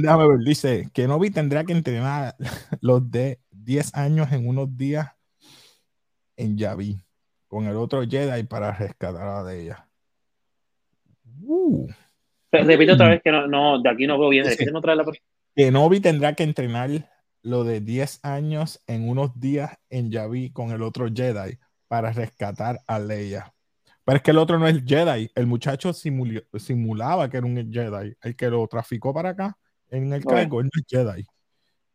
Déjame 0.00 0.28
ver, 0.28 0.38
dice 0.44 0.88
que 0.92 1.08
Novi 1.08 1.30
tendrá 1.30 1.64
que 1.64 1.72
entrenar 1.72 2.36
los 2.80 3.10
de 3.10 3.40
10 3.50 3.94
años 3.96 4.30
en 4.30 4.46
unos 4.46 4.76
días 4.76 5.08
en 6.36 6.56
Yavi 6.56 7.00
con 7.48 7.66
el 7.66 7.76
otro 7.76 8.02
Jedi 8.08 8.44
para 8.44 8.70
rescatar 8.70 9.26
a 9.26 9.42
de 9.42 9.62
ella. 9.62 9.88
Uh. 11.42 11.88
Repite 12.52 12.92
otra 12.92 13.08
vez 13.08 13.22
que 13.22 13.30
no, 13.30 13.46
no, 13.46 13.80
de 13.80 13.88
aquí 13.88 14.06
no 14.06 14.18
veo 14.18 14.28
bien. 14.28 14.46
no 14.72 14.80
trae 14.80 14.96
la... 14.96 15.04
Que 15.54 15.70
Novi 15.70 16.00
tendrá 16.00 16.34
que 16.34 16.42
entrenar 16.42 16.90
lo 17.42 17.64
de 17.64 17.80
10 17.80 18.20
años 18.24 18.82
en 18.86 19.08
unos 19.08 19.38
días 19.38 19.78
en 19.88 20.10
Yavi 20.10 20.50
con 20.52 20.70
el 20.70 20.82
otro 20.82 21.08
Jedi 21.12 21.58
para 21.88 22.12
rescatar 22.12 22.80
a 22.86 22.98
Leia. 22.98 23.52
Pero 24.04 24.16
es 24.16 24.22
que 24.22 24.30
el 24.30 24.38
otro 24.38 24.58
no 24.58 24.66
es 24.66 24.82
Jedi. 24.84 25.30
El 25.34 25.46
muchacho 25.46 25.92
simulaba 25.92 27.28
que 27.28 27.36
era 27.36 27.46
un 27.46 27.72
Jedi. 27.72 28.14
El 28.22 28.36
que 28.36 28.50
lo 28.50 28.66
traficó 28.66 29.14
para 29.14 29.30
acá 29.30 29.56
en 29.88 30.12
el 30.12 30.24
cargo, 30.24 30.62
no 30.62 30.68
es 30.72 30.84
Jedi. 30.88 31.24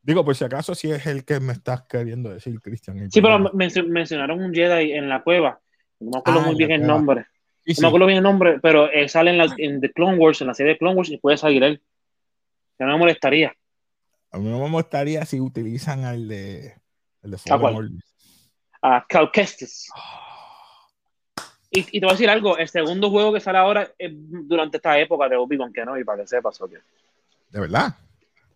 Digo, 0.01 0.23
por 0.23 0.35
si 0.35 0.43
acaso, 0.43 0.75
si 0.75 0.91
es 0.91 1.05
el 1.07 1.25
que 1.25 1.39
me 1.39 1.53
estás 1.53 1.83
queriendo 1.83 2.29
decir, 2.29 2.59
Cristian. 2.61 3.09
Sí, 3.09 3.21
pero 3.21 3.51
mencionaron 3.53 4.41
un 4.41 4.53
Jedi 4.53 4.91
en 4.91 5.09
la 5.09 5.23
cueva. 5.23 5.59
No 5.99 6.11
me 6.11 6.17
acuerdo 6.19 6.41
ah, 6.41 6.45
muy 6.45 6.55
bien 6.55 6.71
el 6.71 6.85
nombre. 6.85 7.25
No 7.65 7.81
me 7.81 7.87
acuerdo 7.87 8.07
bien 8.07 8.17
el 8.17 8.23
nombre, 8.23 8.59
pero 8.61 8.89
sale 9.07 9.31
en, 9.31 9.37
la, 9.37 9.53
en 9.57 9.81
The 9.81 9.91
Clone 9.91 10.17
Wars, 10.17 10.41
en 10.41 10.47
la 10.47 10.53
serie 10.53 10.73
de 10.73 10.77
Clone 10.77 10.95
Wars, 10.95 11.09
y 11.09 11.17
puede 11.17 11.37
salir 11.37 11.63
él. 11.63 11.81
Ya 12.77 12.85
no 12.85 12.93
me 12.93 12.99
molestaría. 12.99 13.55
A 14.31 14.37
mí 14.37 14.49
no 14.49 14.59
me 14.59 14.69
molestaría 14.69 15.25
si 15.25 15.39
utilizan 15.39 16.03
al 16.03 16.27
de. 16.27 16.75
El 17.23 17.31
de 17.31 17.37
A 18.81 19.05
Cal 19.07 19.31
Kestis. 19.31 19.89
Y, 21.71 21.79
y, 21.79 21.99
te 21.99 22.05
voy 22.05 22.09
a 22.09 22.13
decir 22.13 22.29
algo: 22.29 22.57
el 22.57 22.67
segundo 22.67 23.09
juego 23.09 23.33
que 23.33 23.39
sale 23.39 23.57
ahora 23.57 23.89
es 23.97 24.11
durante 24.13 24.77
esta 24.77 24.99
época 24.99 25.27
de 25.27 25.37
Obi-Wan 25.37 25.73
Kenobi, 25.73 26.03
para 26.03 26.21
que 26.21 26.27
sepas. 26.27 26.59
¿o 26.61 26.67
¿De 26.67 26.79
verdad? 27.59 27.95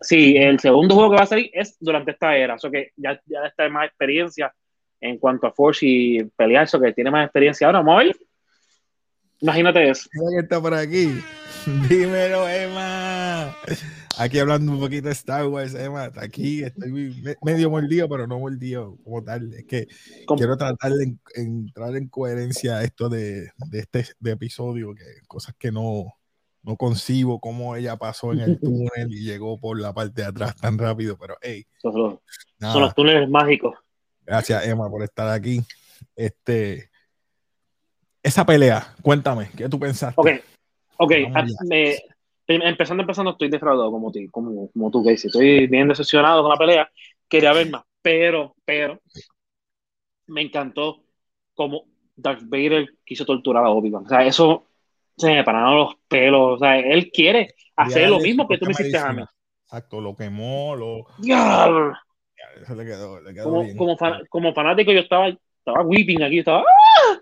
Sí, 0.00 0.36
el 0.36 0.60
segundo 0.60 0.94
juego 0.94 1.10
que 1.10 1.16
va 1.16 1.24
a 1.24 1.26
salir 1.26 1.50
es 1.52 1.76
durante 1.80 2.12
esta 2.12 2.36
era. 2.36 2.56
O 2.62 2.70
que 2.70 2.92
ya, 2.96 3.20
ya 3.26 3.46
está 3.46 3.68
más 3.68 3.86
experiencia 3.86 4.54
en 5.00 5.18
cuanto 5.18 5.46
a 5.46 5.52
Force 5.52 5.84
y 5.86 6.24
pelear, 6.24 6.64
eso 6.64 6.80
que 6.80 6.92
tiene 6.92 7.10
más 7.10 7.24
experiencia 7.24 7.66
ahora. 7.66 7.80
Vamos 7.80 8.04
Imagínate 9.40 9.88
eso. 9.88 10.08
que 10.12 10.40
está 10.40 10.60
por 10.60 10.74
aquí. 10.74 11.20
Dímelo, 11.88 12.48
Emma. 12.48 13.56
Aquí 14.18 14.38
hablando 14.38 14.72
un 14.72 14.80
poquito 14.80 15.08
de 15.08 15.14
Star 15.14 15.46
Wars, 15.46 15.74
Emma. 15.74 16.10
Aquí 16.16 16.62
estoy 16.62 17.36
medio 17.42 17.70
mordido, 17.70 18.08
pero 18.08 18.26
no 18.26 18.38
mordido 18.38 18.98
como 19.02 19.22
tal. 19.22 19.52
Es 19.54 19.64
que 19.64 19.88
quiero 20.36 20.56
tratar 20.56 20.92
de 20.92 21.16
entrar 21.34 21.96
en 21.96 22.08
coherencia 22.08 22.78
a 22.78 22.84
esto 22.84 23.08
de, 23.08 23.50
de 23.70 23.78
este 23.78 24.06
de 24.18 24.32
episodio, 24.32 24.94
que 24.94 25.04
cosas 25.26 25.54
que 25.58 25.72
no, 25.72 26.14
no 26.62 26.76
concibo 26.76 27.40
cómo 27.40 27.76
ella 27.76 27.96
pasó 27.96 28.32
en 28.32 28.40
el 28.40 28.60
túnel 28.60 29.12
y 29.12 29.24
llegó 29.24 29.58
por 29.58 29.80
la 29.80 29.92
parte 29.92 30.22
de 30.22 30.28
atrás 30.28 30.56
tan 30.56 30.78
rápido, 30.78 31.16
pero 31.18 31.36
hey. 31.40 31.66
Son 31.80 31.94
los, 31.94 32.18
son 32.60 32.82
los 32.82 32.94
túneles 32.94 33.28
mágicos. 33.28 33.74
Gracias, 34.24 34.66
Emma, 34.66 34.88
por 34.88 35.02
estar 35.02 35.28
aquí. 35.28 35.62
Este, 36.14 36.89
esa 38.22 38.44
pelea, 38.44 38.94
cuéntame, 39.02 39.50
¿qué 39.56 39.68
tú 39.68 39.78
pensaste? 39.78 40.20
Ok, 40.20 40.28
ok, 40.98 41.12
ah, 41.34 41.44
empezando, 42.46 43.02
empezando, 43.02 43.32
estoy 43.32 43.48
defraudado 43.48 43.90
como, 43.90 44.10
tú, 44.10 44.18
como, 44.30 44.70
como 44.70 44.90
tú, 44.90 45.04
Casey. 45.04 45.28
Estoy 45.28 45.66
bien 45.66 45.88
decepcionado 45.88 46.42
con 46.42 46.50
la 46.50 46.56
pelea. 46.56 46.90
Quería 47.28 47.52
ver 47.52 47.70
más, 47.70 47.84
pero, 48.02 48.54
pero, 48.64 49.00
me 50.26 50.42
encantó 50.42 51.02
como 51.54 51.84
Darth 52.16 52.42
Vader 52.44 52.88
quiso 53.04 53.24
torturar 53.24 53.64
a 53.64 53.70
Obi-Wan. 53.70 54.04
O 54.04 54.08
sea, 54.08 54.24
eso 54.24 54.66
se 55.16 55.32
me 55.32 55.44
pararon 55.44 55.76
los 55.76 55.94
pelos. 56.08 56.56
O 56.56 56.58
sea, 56.58 56.78
él 56.78 57.10
quiere 57.12 57.54
hacer 57.76 58.08
lo 58.08 58.18
mismo 58.18 58.48
que 58.48 58.58
tú 58.58 58.66
me 58.66 58.72
hiciste 58.72 58.98
a 58.98 59.12
mí. 59.12 59.22
Exacto, 59.64 60.00
lo 60.00 60.16
quemó, 60.16 60.74
lo. 60.74 61.06
Eso 62.62 62.74
le 62.74 62.84
quedó, 62.84 63.20
le 63.20 63.32
quedó 63.32 63.44
como, 63.44 63.62
bien. 63.62 63.76
Como, 64.28 64.54
fanático, 64.54 64.92
yo 64.92 65.00
estaba, 65.00 65.28
estaba 65.70 65.86
weeping 65.86 66.22
aquí, 66.22 66.38
estaba 66.40 66.60
¡ah! 66.60 67.18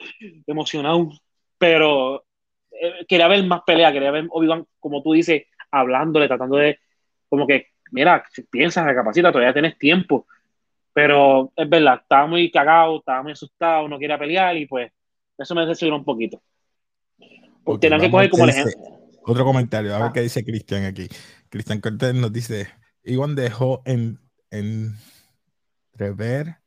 emocionado. 0.47 1.11
Pero 1.59 2.25
eh, 2.71 3.05
quería 3.09 3.29
ver 3.29 3.45
más 3.45 3.63
pelea, 3.67 3.93
quería 3.93 4.11
ver 4.11 4.27
Obi-Wan, 4.31 4.67
como 4.79 5.03
tú 5.03 5.13
dices, 5.13 5.43
hablándole, 5.71 6.29
tratando 6.29 6.57
de, 6.57 6.79
como 7.29 7.47
que, 7.47 7.69
mira, 7.91 8.25
piensas, 8.51 8.87
recapacita, 8.87 9.33
todavía 9.33 9.53
tienes 9.53 9.79
tiempo. 9.79 10.27
Pero 10.93 11.53
es 11.55 11.69
verdad, 11.69 12.01
estaba 12.03 12.27
muy 12.27 12.51
cagado, 12.51 12.99
estaba 12.99 13.23
muy 13.23 13.33
asustado, 13.33 13.89
no 13.89 13.99
quería 13.99 14.19
pelear 14.19 14.57
y 14.57 14.67
pues 14.67 14.91
eso 15.37 15.55
me 15.55 15.63
decepcionó 15.63 15.97
un 15.97 16.05
poquito. 16.05 16.43
Porque 17.63 17.89
que 17.89 18.11
coger 18.11 18.31
como 18.31 18.45
el 18.45 18.51
ejemplo. 18.51 18.99
Otro 19.25 19.45
comentario, 19.45 19.95
a 19.95 20.03
ver 20.03 20.13
qué 20.13 20.23
dice 20.23 20.45
Cristian 20.45 20.85
aquí. 20.85 21.07
Cristian 21.51 21.81
Cortés 21.81 22.15
nos 22.15 22.33
dice, 22.33 22.69
Iwan 23.05 23.35
dejó 23.35 23.83
en, 23.85 24.19
en 24.51 24.97
prever 25.93 26.58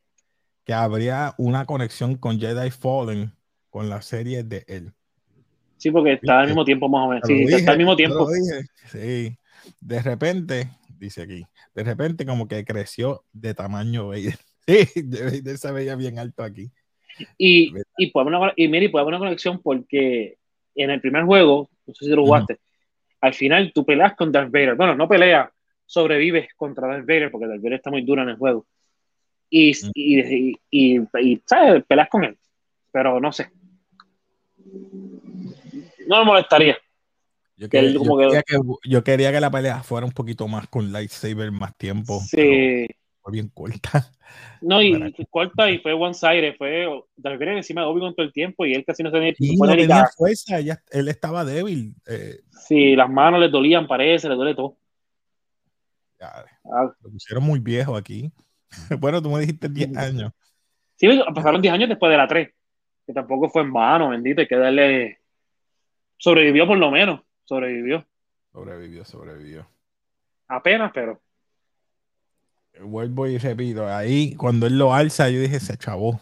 que 0.71 0.75
habría 0.75 1.36
una 1.38 1.65
conexión 1.65 2.15
con 2.15 2.39
Jedi 2.39 2.71
Fallen 2.71 3.34
con 3.69 3.89
la 3.89 4.01
serie 4.01 4.43
de 4.45 4.63
él. 4.69 4.93
Sí, 5.75 5.91
porque 5.91 6.13
está 6.13 6.39
al 6.39 6.47
mismo 6.47 6.63
tiempo 6.63 6.88
más 6.88 7.07
o 7.07 7.10
menos. 7.10 7.27
Sí, 7.27 7.43
está 7.53 7.73
al 7.73 7.77
mismo 7.77 7.97
tiempo. 7.97 8.25
Sí. 8.89 9.36
De 9.81 10.01
repente, 10.01 10.69
dice 10.97 11.23
aquí, 11.23 11.45
de 11.75 11.84
repente 11.84 12.25
como 12.25 12.47
que 12.47 12.63
creció 12.63 13.25
de 13.34 13.53
tamaño 13.53 14.07
Vader. 14.07 14.38
Sí, 14.65 15.01
Vader 15.01 15.57
se 15.57 15.71
veía 15.73 15.95
bien 15.97 16.19
alto 16.19 16.43
aquí. 16.43 16.71
Y, 17.38 17.73
y, 17.97 18.12
puede 18.12 18.27
haber 18.29 18.39
una, 18.39 18.53
y 18.55 18.69
mire, 18.69 18.89
puede 18.89 19.01
haber 19.01 19.15
una 19.15 19.25
conexión 19.25 19.60
porque 19.62 20.38
en 20.75 20.89
el 20.89 21.01
primer 21.01 21.25
juego, 21.25 21.69
no 21.86 21.93
sé 21.93 22.05
si 22.05 22.12
lo 22.12 22.23
jugaste, 22.23 22.60
al 23.19 23.34
final 23.34 23.73
tú 23.73 23.84
peleas 23.86 24.15
con 24.15 24.31
Darth 24.31 24.51
Vader. 24.51 24.75
Bueno, 24.75 24.95
no 24.95 25.10
peleas, 25.10 25.49
sobrevives 25.86 26.53
contra 26.55 26.88
Darth 26.88 27.05
Vader 27.05 27.29
porque 27.29 27.47
Darth 27.47 27.62
Vader 27.62 27.73
está 27.73 27.89
muy 27.89 28.03
duro 28.03 28.21
en 28.21 28.29
el 28.29 28.38
juego. 28.38 28.65
Y, 29.51 29.73
y, 29.93 30.57
y, 30.71 31.41
¿sabes? 31.45 31.83
Peleas 31.85 32.09
con 32.09 32.23
él. 32.23 32.37
Pero 32.91 33.19
no 33.19 33.31
sé. 33.31 33.51
No 36.07 36.19
me 36.19 36.25
molestaría. 36.25 36.77
Yo, 37.57 37.69
quería 37.69 38.41
que, 38.41 38.57
yo 38.85 39.03
quería 39.03 39.31
que 39.31 39.39
la 39.39 39.51
pelea 39.51 39.83
fuera 39.83 40.07
un 40.07 40.13
poquito 40.13 40.47
más 40.47 40.67
con 40.67 40.91
lightsaber, 40.91 41.51
más 41.51 41.77
tiempo. 41.77 42.19
Sí 42.21 42.87
fue 43.21 43.31
bien 43.31 43.49
corta. 43.49 44.11
No, 44.61 44.81
y 44.81 45.11
corta 45.29 45.69
y 45.71 45.79
fue 45.79 45.91
one 45.91 46.13
side, 46.13 46.53
fue 46.55 46.85
Darth 47.17 47.41
encima 47.41 47.81
de 47.81 47.87
Obi-Wan 47.87 48.13
todo 48.13 48.27
el 48.27 48.31
tiempo 48.31 48.63
y 48.63 48.73
él 48.73 48.85
casi 48.85 49.01
no 49.01 49.11
tenía, 49.11 49.33
no 49.57 49.67
tenía 49.75 50.05
fuerza, 50.15 50.59
él 50.59 51.07
estaba 51.07 51.43
débil. 51.43 51.95
Eh. 52.07 52.39
Sí, 52.67 52.95
las 52.95 53.09
manos 53.09 53.39
le 53.39 53.49
dolían, 53.49 53.87
parece, 53.87 54.29
le 54.29 54.35
duele 54.35 54.53
todo. 54.53 54.77
Ya, 56.19 56.45
ah. 56.63 56.93
Lo 57.01 57.09
pusieron 57.09 57.43
muy 57.43 57.59
viejo 57.59 57.95
aquí. 57.95 58.31
bueno, 58.99 59.21
tú 59.21 59.29
me 59.29 59.41
dijiste 59.41 59.69
10 59.69 59.97
años. 59.97 60.31
Sí, 60.95 61.07
pasaron 61.34 61.62
10 61.62 61.73
años 61.73 61.89
después 61.89 62.12
de 62.12 62.17
la 62.17 62.27
3, 62.27 62.49
que 63.05 63.13
tampoco 63.13 63.49
fue 63.49 63.63
en 63.63 63.73
vano, 63.73 64.10
bendito, 64.10 64.41
hay 64.41 64.47
que 64.47 64.57
darle... 64.57 65.19
Sobrevivió 66.17 66.67
por 66.67 66.77
lo 66.77 66.91
menos, 66.91 67.21
sobrevivió. 67.45 68.05
Sobrevivió, 68.51 69.03
sobrevivió. 69.05 69.67
Apenas, 70.47 70.91
pero 70.93 71.19
vuelvo 72.84 73.27
y 73.27 73.38
repito, 73.38 73.88
ahí 73.88 74.36
cuando 74.36 74.67
él 74.67 74.77
lo 74.77 74.93
alza, 74.93 75.29
yo 75.29 75.39
dije, 75.39 75.60
se 75.60 75.77
chavó. 75.77 76.19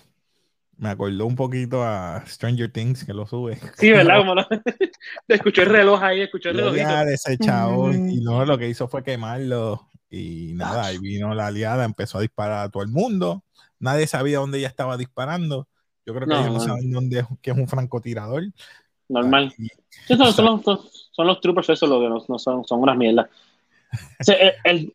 Me 0.77 0.89
acordó 0.89 1.25
un 1.25 1.35
poquito 1.35 1.83
a 1.83 2.23
Stranger 2.25 2.71
Things 2.71 3.03
que 3.03 3.13
lo 3.13 3.27
sube. 3.27 3.57
Sí, 3.77 3.91
¿verdad? 3.91 4.17
Como 4.19 4.35
lo... 4.35 4.47
escuchó 5.27 5.63
el 5.63 5.69
reloj 5.69 6.01
ahí, 6.01 6.21
escuchó 6.21 6.49
el 6.49 6.57
reloj. 6.57 6.75
Ya 6.75 7.03
desechado 7.03 7.91
y 7.91 8.21
no, 8.21 8.45
lo 8.45 8.57
que 8.57 8.69
hizo 8.69 8.87
fue 8.87 9.03
quemarlo. 9.03 9.88
Y 10.09 10.53
nada, 10.55 10.85
ahí 10.85 10.97
vino 10.97 11.33
la 11.35 11.47
aliada, 11.47 11.85
empezó 11.85 12.17
a 12.17 12.21
disparar 12.21 12.65
a 12.65 12.69
todo 12.69 12.83
el 12.83 12.89
mundo. 12.89 13.43
Nadie 13.79 14.07
sabía 14.07 14.39
dónde 14.39 14.57
ella 14.57 14.67
estaba 14.67 14.97
disparando. 14.97 15.67
Yo 16.05 16.13
creo 16.13 16.27
que 16.27 16.33
ellos 16.33 16.53
no 16.53 16.59
saben 16.59 16.91
dónde 16.91 17.25
que 17.41 17.51
es 17.51 17.57
un 17.57 17.67
francotirador. 17.67 18.43
Normal. 19.07 19.53
son, 20.07 20.63
son, 20.63 21.27
los 21.27 21.41
troopers, 21.41 21.69
eso 21.69 21.87
lo 21.87 21.99
que 21.99 22.09
no, 22.09 22.39
son, 22.39 22.65
son 22.65 22.81
unas 22.81 22.97
mierdas 22.97 23.29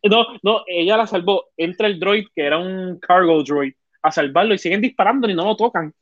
no, 0.09 0.25
no, 0.43 0.63
ella 0.67 0.97
la 0.97 1.07
salvó. 1.07 1.45
Entra 1.57 1.87
el 1.87 1.99
droid, 1.99 2.27
que 2.33 2.45
era 2.45 2.57
un 2.57 2.99
cargo 2.99 3.43
droid, 3.43 3.73
a 4.01 4.11
salvarlo 4.11 4.53
y 4.53 4.57
siguen 4.57 4.81
disparando 4.81 5.29
y 5.29 5.33
no 5.33 5.45
lo 5.45 5.55
tocan. 5.55 5.93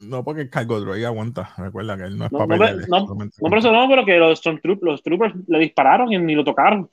No, 0.00 0.24
porque 0.24 0.42
el 0.42 0.50
cargo 0.50 0.80
droid 0.80 1.04
aguanta. 1.04 1.54
Recuerda 1.56 1.96
que 1.96 2.04
él 2.04 2.18
no 2.18 2.26
es 2.26 2.32
no, 2.32 2.38
papel. 2.38 2.86
No, 2.88 3.06
no, 3.06 3.14
no, 3.14 3.30
por 3.38 3.58
eso 3.58 3.70
no, 3.70 3.88
pero 3.88 4.04
que 4.04 4.16
los, 4.18 4.42
los 4.80 5.02
troopers 5.02 5.34
le 5.46 5.58
dispararon 5.58 6.12
y 6.12 6.18
ni 6.18 6.34
lo 6.34 6.44
tocaron. 6.44 6.90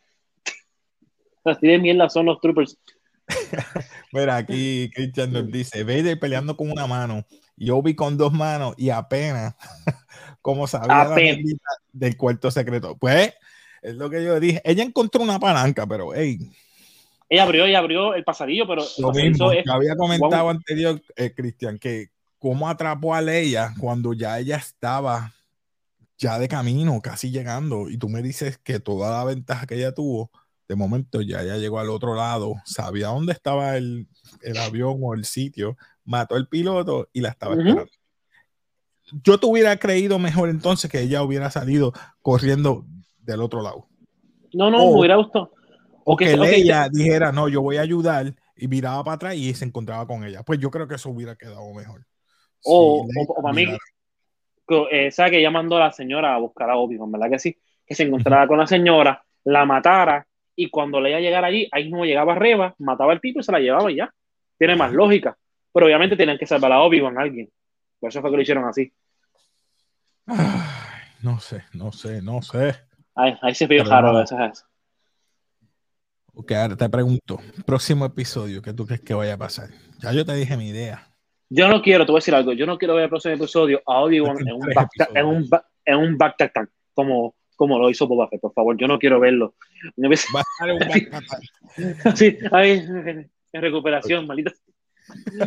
Así 1.44 1.68
de 1.68 1.80
mierda 1.80 2.10
son 2.10 2.26
los 2.26 2.40
troopers. 2.40 2.78
Mira, 4.12 4.38
aquí 4.38 4.90
Christian 4.94 5.32
nos 5.32 5.52
dice: 5.52 5.84
Vader 5.84 6.20
peleando 6.20 6.56
con 6.58 6.72
una 6.72 6.88
mano 6.88 7.26
y 7.56 7.70
Obi 7.70 7.96
con 7.96 8.18
dos 8.18 8.34
manos 8.34 8.74
y 8.78 8.90
apenas, 8.90 9.56
como 10.42 10.68
sabía 10.68 11.10
del 11.92 12.18
cuarto 12.18 12.52
secreto. 12.52 12.98
Pues 12.98 13.34
es 13.82 13.96
lo 13.96 14.10
que 14.10 14.24
yo 14.24 14.40
dije. 14.40 14.62
Ella 14.64 14.84
encontró 14.84 15.22
una 15.22 15.40
palanca, 15.40 15.86
pero 15.86 16.14
hey. 16.14 16.38
Ella 17.30 17.44
abrió, 17.44 17.66
ella 17.66 17.80
abrió 17.80 18.14
el 18.16 18.24
pasadillo, 18.24 18.68
pero. 18.68 18.84
Lo 18.98 19.12
mismo, 19.12 19.52
que 19.52 19.64
había 19.68 19.96
comentado 19.96 20.50
anterior, 20.50 21.02
eh, 21.16 21.34
Cristian, 21.36 21.78
que 21.78 22.10
cómo 22.40 22.68
atrapó 22.68 23.14
a 23.14 23.22
Leia 23.22 23.74
cuando 23.80 24.14
ya 24.14 24.40
ella 24.40 24.58
estaba 24.58 25.34
ya 26.18 26.40
de 26.40 26.48
camino, 26.48 27.00
casi 27.02 27.32
llegando, 27.32 27.90
y 27.90 27.98
tú 27.98 28.10
me 28.10 28.22
dices 28.22 28.58
que 28.58 28.80
toda 28.80 29.18
la 29.18 29.24
ventaja 29.24 29.68
que 29.68 29.76
ella 29.76 29.94
tuvo, 29.94 30.32
de 30.70 30.76
momento 30.76 31.22
ya, 31.22 31.44
ya 31.44 31.58
llegó 31.58 31.80
al 31.80 31.90
otro 31.90 32.14
lado, 32.14 32.54
sabía 32.64 33.08
dónde 33.08 33.34
estaba 33.34 33.76
el, 33.76 34.08
el 34.44 34.58
avión 34.58 35.00
o 35.02 35.16
el 35.16 35.26
sitio, 35.26 35.76
mató 36.06 36.36
al 36.36 36.48
piloto 36.48 37.10
y 37.12 37.22
la 37.22 37.30
estaba 37.30 37.56
esperando. 37.56 37.92
Yo 39.24 39.40
te 39.40 39.48
hubiera 39.48 39.76
creído 39.78 40.20
mejor 40.20 40.50
entonces 40.50 40.92
que 40.92 41.02
ella 41.02 41.24
hubiera 41.24 41.50
salido 41.50 41.92
corriendo 42.22 42.86
del 43.18 43.42
otro 43.42 43.64
lado. 43.64 43.88
No, 44.54 44.70
no, 44.70 44.78
me 44.78 45.00
hubiera 45.00 45.16
gustado. 45.16 45.52
O, 46.04 46.16
que, 46.16 46.34
ella 46.34 46.88
dijera, 46.88 47.32
no, 47.32 47.50
yo 47.50 47.64
voy 47.64 47.78
a 47.78 47.82
ayudar 47.82 48.36
y 48.56 48.68
miraba 48.68 49.04
para 49.04 49.16
atrás 49.16 49.36
y 49.36 49.52
se 49.56 49.66
encontraba 49.66 50.06
con 50.06 50.24
ella. 50.24 50.44
Pues 50.44 50.60
yo 50.60 50.70
creo 50.70 50.88
que 50.88 50.96
eso 50.96 51.10
hubiera 51.10 51.36
quedado 51.36 51.74
mejor. 51.74 52.06
O, 52.64 53.08
para 53.42 53.54
mí, 53.54 53.66
eh, 54.92 55.10
sabe 55.10 55.32
que 55.32 55.40
ella 55.40 55.50
mandó 55.50 55.78
a 55.78 55.80
la 55.80 55.92
señora 55.92 56.36
a 56.36 56.38
buscar 56.38 56.70
a 56.70 56.78
Obi-Wan, 56.78 57.12
¿verdad 57.12 57.32
que 57.32 57.40
sí? 57.40 57.58
Que 57.88 57.96
se 57.96 58.04
encontraba 58.04 58.48
con 58.48 58.60
la 58.60 58.68
señora, 58.68 59.24
la 59.44 59.66
matara 59.66 60.28
y 60.60 60.70
cuando 60.70 61.00
le 61.00 61.12
iba 61.12 61.20
a 61.20 61.22
llegar 61.22 61.46
allí, 61.46 61.70
ahí 61.72 61.90
no 61.90 62.04
llegaba 62.04 62.34
arriba, 62.34 62.76
mataba 62.80 63.14
al 63.14 63.22
tipo 63.22 63.40
y 63.40 63.44
se 63.44 63.52
la 63.54 63.60
llevaba 63.60 63.90
y 63.90 63.96
ya. 63.96 64.14
Tiene 64.58 64.76
más 64.76 64.92
lógica. 64.92 65.38
Pero 65.72 65.86
obviamente 65.86 66.18
tienen 66.18 66.38
que 66.38 66.46
salvar 66.46 66.74
a 66.74 66.82
Obi-Wan 66.82 67.18
a 67.18 67.22
alguien. 67.22 67.50
Por 67.98 68.10
eso 68.10 68.20
fue 68.20 68.30
que 68.30 68.36
lo 68.36 68.42
hicieron 68.42 68.66
así. 68.66 68.92
no 71.22 71.40
sé, 71.40 71.64
no 71.72 71.94
sé, 71.94 72.22
no 72.22 72.42
sé. 72.42 72.76
Ahí, 73.16 73.38
ahí 73.42 73.56
se 73.56 73.68
vio 73.68 73.86
raro 73.86 74.10
a 74.10 74.20
veces 74.20 74.66
Ok, 76.34 76.52
ahora 76.52 76.76
te 76.76 76.90
pregunto, 76.90 77.40
próximo 77.66 78.06
episodio, 78.06 78.62
¿qué 78.62 78.74
tú 78.74 78.86
crees 78.86 79.02
que 79.02 79.14
vaya 79.14 79.36
a 79.36 79.38
pasar? 79.38 79.70
Ya 80.00 80.12
yo 80.12 80.26
te 80.26 80.34
dije 80.34 80.58
mi 80.58 80.68
idea. 80.68 81.08
Yo 81.50 81.70
no 81.70 81.82
quiero, 81.82 82.06
te 82.06 82.12
voy 82.12 82.18
a 82.18 82.22
decir 82.22 82.36
algo, 82.36 82.52
yo 82.52 82.66
no 82.66 82.78
quiero 82.78 82.96
ver 82.96 83.06
el 83.06 83.10
próximo 83.10 83.36
episodio 83.36 83.82
a 83.86 84.02
Obi-Wan 84.02 84.46
en, 84.46 84.54
un 84.56 84.72
en, 85.16 85.26
un 85.26 85.50
en 85.86 85.96
un 85.96 86.18
back 86.18 86.52
como, 86.94 87.34
como 87.60 87.78
lo 87.78 87.90
hizo 87.90 88.08
Boba 88.08 88.30
Fett, 88.30 88.40
por 88.40 88.54
favor, 88.54 88.78
yo 88.78 88.88
no 88.88 88.98
quiero 88.98 89.20
verlo. 89.20 89.54
Va 90.02 90.08
a 90.10 90.14
estar 90.14 90.72
un 90.72 90.80
back 92.08 92.16
Sí, 92.16 92.38
ahí, 92.54 92.82
en 93.52 93.62
recuperación, 93.62 94.26
maldita. 94.26 94.54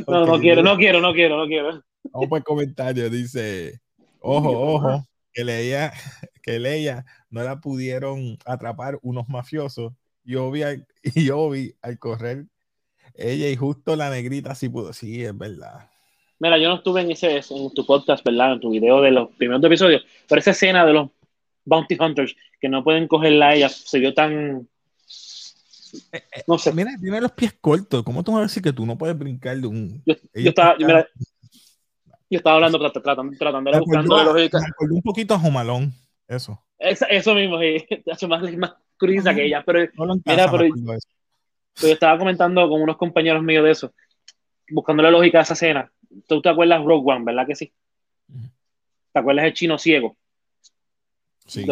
No, 0.07 0.27
no 0.27 0.38
quiero, 0.38 0.62
no 0.62 0.77
quiero, 0.77 1.01
no 1.01 1.14
quiero, 1.14 1.38
no 1.38 1.46
quiero. 1.46 1.83
Vamos 2.12 2.29
por 2.29 2.37
el 2.37 2.44
comentario, 2.44 3.09
dice, 3.09 3.81
ojo, 4.20 4.51
ojo, 4.51 5.07
que 5.33 5.42
leía, 5.42 5.90
que 6.42 6.59
leía, 6.59 7.07
no 7.31 7.42
la 7.44 7.61
pudieron 7.61 8.37
atrapar 8.44 8.98
unos 9.01 9.27
mafiosos 9.31 9.94
y 10.22 10.35
Obi, 10.35 10.64
y 11.14 11.31
Obi 11.31 11.75
al 11.81 11.98
correr 11.98 12.44
ella 13.14 13.48
y 13.48 13.57
justo 13.57 13.96
la 13.96 14.11
negrita 14.11 14.55
sí 14.55 14.68
pudo, 14.68 14.92
sí, 14.92 15.25
es 15.25 15.37
verdad. 15.37 15.88
Mira, 16.38 16.59
yo 16.59 16.68
no 16.68 16.75
estuve 16.75 17.01
en 17.01 17.11
ese 17.11 17.37
en 17.37 17.72
tu 17.72 17.87
podcast, 17.87 18.22
¿verdad? 18.22 18.53
En 18.53 18.61
tu 18.61 18.70
video 18.70 19.01
de 19.01 19.12
los 19.12 19.31
primeros 19.31 19.64
episodios, 19.64 20.05
pero 20.29 20.40
esa 20.40 20.51
escena 20.51 20.85
de 20.85 20.92
los 20.92 21.11
Bounty 21.64 21.96
Hunters 21.98 22.35
que 22.61 22.68
no 22.68 22.85
pueden 22.85 23.09
cogerla 23.09 23.48
a 23.48 23.55
ella 23.55 23.68
se 23.68 23.98
vio 23.98 24.14
tan. 24.14 24.68
Eh, 26.12 26.22
eh, 26.35 26.42
no 26.46 26.59
sé. 26.59 26.72
Mira, 26.72 26.92
tiene 27.01 27.20
los 27.20 27.33
pies 27.33 27.55
cortos. 27.61 28.03
¿Cómo 28.03 28.22
tú 28.22 28.33
vas 28.33 28.40
a 28.40 28.42
decir 28.44 28.62
que 28.62 28.72
tú 28.72 28.87
no 28.87 28.96
puedes 28.96 29.18
brincar 29.18 29.57
de 29.59 29.66
un. 29.66 30.03
Yo, 30.05 30.14
estaba, 30.35 30.77
yo, 30.79 30.87
estaba 32.31 32.57
hablando, 32.57 32.79
tratando, 32.79 33.37
tratando 33.38 33.70
de 33.70 33.79
buscar 33.81 34.05
lógica. 34.05 34.59
Me 34.81 34.94
un 34.94 35.03
poquito 35.03 35.35
a 35.35 35.38
Jumalón, 35.38 35.92
eso. 36.29 36.62
eso 36.79 37.35
mismo, 37.35 37.59
sí. 37.61 37.85
Hace 38.11 38.27
más, 38.27 38.42
más 38.57 38.75
cruisa 38.96 39.35
que 39.35 39.46
ella. 39.46 39.62
Pero, 39.64 39.88
mira, 40.25 40.51
pero, 40.51 40.75
yo 41.77 41.88
estaba 41.88 42.18
comentando 42.18 42.68
con 42.68 42.83
unos 42.83 42.96
compañeros 42.96 43.42
míos 43.42 43.64
de 43.64 43.70
eso, 43.70 43.92
buscando 44.70 45.03
la 45.03 45.11
lógica 45.11 45.38
de 45.38 45.42
esa 45.42 45.55
escena 45.55 45.90
tú 46.27 46.42
te 46.42 46.48
acuerdas 46.48 46.85
Rogue 46.85 47.12
One, 47.12 47.25
¿verdad 47.25 47.46
que 47.46 47.55
sí? 47.55 47.72
¿Te 49.12 49.18
acuerdas 49.18 49.46
el 49.46 49.53
chino 49.53 49.79
ciego? 49.79 50.16
Sí. 51.46 51.66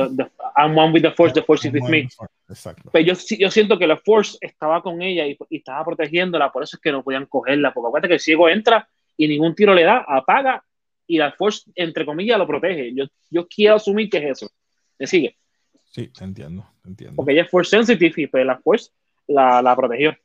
I'm 0.57 0.77
one 0.77 0.93
with 0.93 1.03
the 1.03 1.13
Force, 1.13 1.33
the 1.33 1.43
Force 1.43 1.69
is 1.69 1.75
with 1.75 1.89
me. 1.89 2.09
Exacto. 2.49 2.91
Pero 2.93 3.05
yo, 3.05 3.15
yo 3.39 3.51
siento 3.51 3.79
que 3.79 3.87
la 3.87 3.97
Force 3.97 4.37
estaba 4.41 4.83
con 4.83 5.01
ella 5.01 5.27
y, 5.27 5.39
estaba 5.51 5.85
protegiéndola, 5.85 6.51
por 6.51 6.63
eso 6.63 6.77
es 6.77 6.81
que 6.81 6.93
no 6.93 7.03
podían 7.03 7.27
cogerla, 7.27 7.73
porque 7.73 7.89
acuérdate 7.89 8.09
que 8.09 8.15
el 8.15 8.21
ciego 8.21 8.49
entra 8.49 8.89
y 9.17 9.29
ningún 9.29 9.55
tiro 9.55 9.75
le 9.75 9.85
da, 9.85 10.05
apaga 10.07 10.65
y 11.07 11.19
la 11.19 11.33
Force, 11.33 11.71
entre 11.75 12.05
comillas, 12.05 12.39
lo 12.39 12.47
protege. 12.47 12.95
Yo, 12.95 13.05
yo 13.31 13.47
quiero 13.49 13.77
asumir 13.77 14.11
que 14.11 14.19
es 14.19 14.25
eso. 14.39 14.51
¿Me 14.99 15.07
sigue? 15.07 15.37
Sí, 15.85 16.09
te 16.09 16.25
entiendo, 16.25 16.67
te 16.83 16.89
entiendo. 16.89 17.17
Porque 17.17 17.33
ella 17.33 17.43
es 17.43 17.51
Force 17.51 17.71
sensitive 17.71 18.23
y 18.23 18.27
pues 18.27 18.47
la 18.47 18.59
Force 18.59 18.91
la, 19.27 19.63
la 19.63 19.77
protegió. 19.77 20.17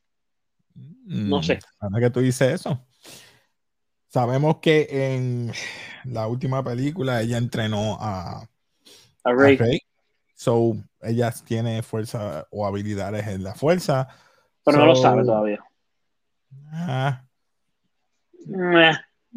no 1.05 1.39
mm, 1.39 1.43
sé. 1.43 1.59
Ahora 1.79 1.99
que 1.99 2.09
tú 2.09 2.19
dices 2.19 2.53
eso. 2.53 2.85
Sabemos 4.07 4.57
que 4.57 4.87
en 4.89 5.51
la 6.05 6.27
última 6.27 6.63
película 6.63 7.21
ella 7.21 7.37
entrenó 7.37 7.97
a, 7.99 8.47
a 9.25 9.33
Rey. 9.33 9.79
So, 10.35 10.77
ella 11.01 11.33
tiene 11.45 11.81
fuerza 11.83 12.47
o 12.51 12.65
habilidades 12.65 13.27
en 13.27 13.43
la 13.43 13.53
fuerza. 13.53 14.07
Pero 14.63 14.79
no 14.79 14.85
lo 14.85 14.95
sabe 14.95 15.23
todavía. 15.23 15.63
Ah, 16.71 17.21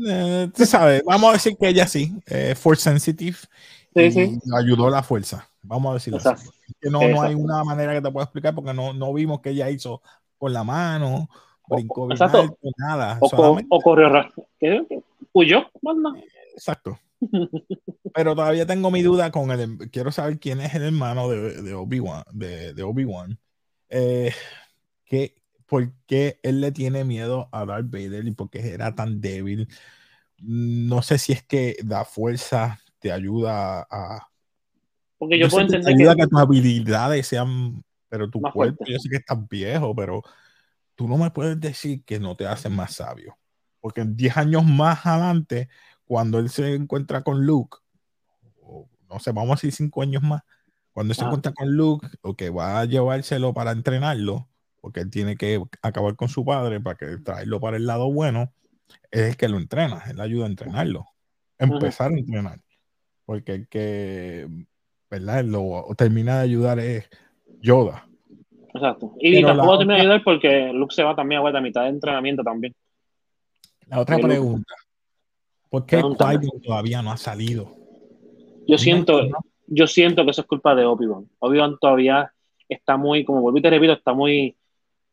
eh, 0.06 0.48
tú 0.54 0.64
sabes, 0.64 1.02
vamos 1.04 1.30
a 1.30 1.32
decir 1.32 1.56
que 1.58 1.68
ella 1.68 1.86
sí, 1.86 2.14
eh, 2.26 2.54
force 2.54 2.82
sensitive. 2.82 3.38
Sí, 3.94 4.12
sí. 4.12 4.38
ayudó 4.56 4.90
la 4.90 5.02
fuerza. 5.02 5.48
Vamos 5.62 5.90
a 5.90 5.94
decirlo 5.94 6.18
así. 6.18 6.48
Que 6.80 6.90
no, 6.90 7.00
no 7.08 7.22
hay 7.22 7.34
una 7.34 7.64
manera 7.64 7.94
que 7.94 8.02
te 8.02 8.10
pueda 8.10 8.24
explicar 8.24 8.54
porque 8.54 8.72
no, 8.72 8.92
no 8.92 9.12
vimos 9.12 9.40
que 9.40 9.50
ella 9.50 9.70
hizo 9.70 10.02
con 10.36 10.52
la 10.52 10.62
mano 10.62 11.28
brincó 11.68 12.08
nada. 12.78 13.18
O, 13.20 13.80
corrió 13.80 14.08
rápido. 14.08 14.46
¿Huyó? 15.32 15.66
Exacto. 16.54 16.98
Pero 18.14 18.34
todavía 18.34 18.66
tengo 18.66 18.90
mi 18.90 19.02
duda 19.02 19.30
con 19.30 19.50
el. 19.50 19.90
Quiero 19.90 20.12
saber 20.12 20.38
quién 20.38 20.60
es 20.60 20.74
el 20.74 20.82
hermano 20.82 21.28
de, 21.28 21.62
de 21.62 21.74
Obi-Wan. 21.74 22.24
De, 22.32 22.74
de 22.74 22.82
Obi. 22.82 23.06
Eh, 23.88 24.32
¿Por 25.66 25.92
qué 26.06 26.40
él 26.42 26.60
le 26.60 26.72
tiene 26.72 27.04
miedo 27.04 27.48
a 27.52 27.66
Darth 27.66 27.90
Vader 27.90 28.26
y 28.26 28.32
por 28.32 28.48
qué 28.48 28.72
era 28.72 28.94
tan 28.94 29.20
débil? 29.20 29.68
No 30.38 31.02
sé 31.02 31.18
si 31.18 31.32
es 31.32 31.42
que 31.42 31.76
la 31.84 32.04
fuerza 32.04 32.78
te 32.98 33.12
ayuda 33.12 33.86
a. 33.90 34.28
Porque 35.18 35.38
yo, 35.38 35.48
puedo 35.48 35.64
entender 35.64 35.96
que, 35.96 36.16
que 36.22 36.26
tus 36.26 36.40
habilidades 36.40 37.26
sean. 37.26 37.82
Pero 38.08 38.30
tu 38.30 38.40
cuerpo, 38.40 38.84
yo 38.86 38.98
sé 38.98 39.10
que 39.10 39.16
estás 39.16 39.46
viejo, 39.48 39.94
pero 39.94 40.22
tú 40.94 41.06
no 41.06 41.18
me 41.18 41.30
puedes 41.30 41.60
decir 41.60 42.02
que 42.04 42.18
no 42.18 42.36
te 42.36 42.46
hacen 42.46 42.74
más 42.74 42.94
sabio. 42.94 43.36
Porque 43.80 44.04
10 44.06 44.36
años 44.38 44.64
más 44.64 45.04
adelante, 45.04 45.68
cuando 46.08 46.38
él 46.38 46.48
se 46.48 46.74
encuentra 46.74 47.22
con 47.22 47.44
Luke, 47.46 47.76
no 49.08 49.20
sé, 49.20 49.30
vamos 49.32 49.50
a 49.50 49.54
decir 49.54 49.72
5 49.72 50.02
años 50.02 50.22
más, 50.22 50.42
cuando 50.92 51.12
él 51.12 51.16
se 51.16 51.22
ah. 51.22 51.26
encuentra 51.26 51.52
con 51.52 51.76
Luke, 51.76 52.08
o 52.22 52.34
que 52.34 52.50
va 52.50 52.80
a 52.80 52.84
llevárselo 52.86 53.52
para 53.52 53.72
entrenarlo, 53.72 54.48
porque 54.80 55.00
él 55.00 55.10
tiene 55.10 55.36
que 55.36 55.62
acabar 55.82 56.16
con 56.16 56.28
su 56.28 56.44
padre 56.44 56.80
para 56.80 56.96
que 56.96 57.18
traerlo 57.18 57.60
para 57.60 57.76
el 57.76 57.86
lado 57.86 58.10
bueno, 58.10 58.52
es 59.10 59.30
el 59.30 59.36
que 59.36 59.48
lo 59.48 59.58
entrena, 59.58 60.02
él 60.08 60.20
ayuda 60.20 60.46
a 60.46 60.48
entrenarlo, 60.48 61.06
empezar 61.58 62.10
a 62.10 62.18
entrenar. 62.18 62.60
Porque 63.26 63.52
el 63.52 63.68
que, 63.68 64.48
¿verdad? 65.10 65.44
Lo 65.44 65.84
termina 65.96 66.38
de 66.38 66.44
ayudar 66.44 66.78
es 66.78 67.06
Yoda. 67.60 68.08
Exacto. 68.72 69.14
Y 69.20 69.42
tampoco 69.42 69.80
te 69.80 69.84
me 69.84 70.00
ayudar 70.00 70.24
porque 70.24 70.72
Luke 70.72 70.94
se 70.94 71.02
va 71.02 71.14
también 71.14 71.40
a 71.40 71.42
vuelta 71.42 71.58
a 71.58 71.62
mitad 71.62 71.82
de 71.82 71.88
entrenamiento 71.90 72.42
también. 72.42 72.74
La 73.86 74.00
otra 74.00 74.18
pregunta. 74.18 74.72
¿Por 75.70 75.86
qué 75.86 76.00
qui 76.00 76.60
todavía 76.62 77.02
no 77.02 77.12
ha 77.12 77.16
salido? 77.16 77.76
Yo 78.66 78.78
siento, 78.78 79.28
yo 79.66 79.86
siento 79.86 80.24
que 80.24 80.30
eso 80.30 80.42
es 80.42 80.46
culpa 80.46 80.74
de 80.74 80.84
Obi-Wan. 80.84 81.28
Obi-Wan 81.38 81.78
todavía 81.80 82.32
está 82.68 82.96
muy, 82.96 83.24
como 83.24 83.40
vuelvo 83.40 83.58
y 83.58 83.62
te 83.62 83.70
repito, 83.70 83.92
está 83.92 84.12
muy 84.12 84.56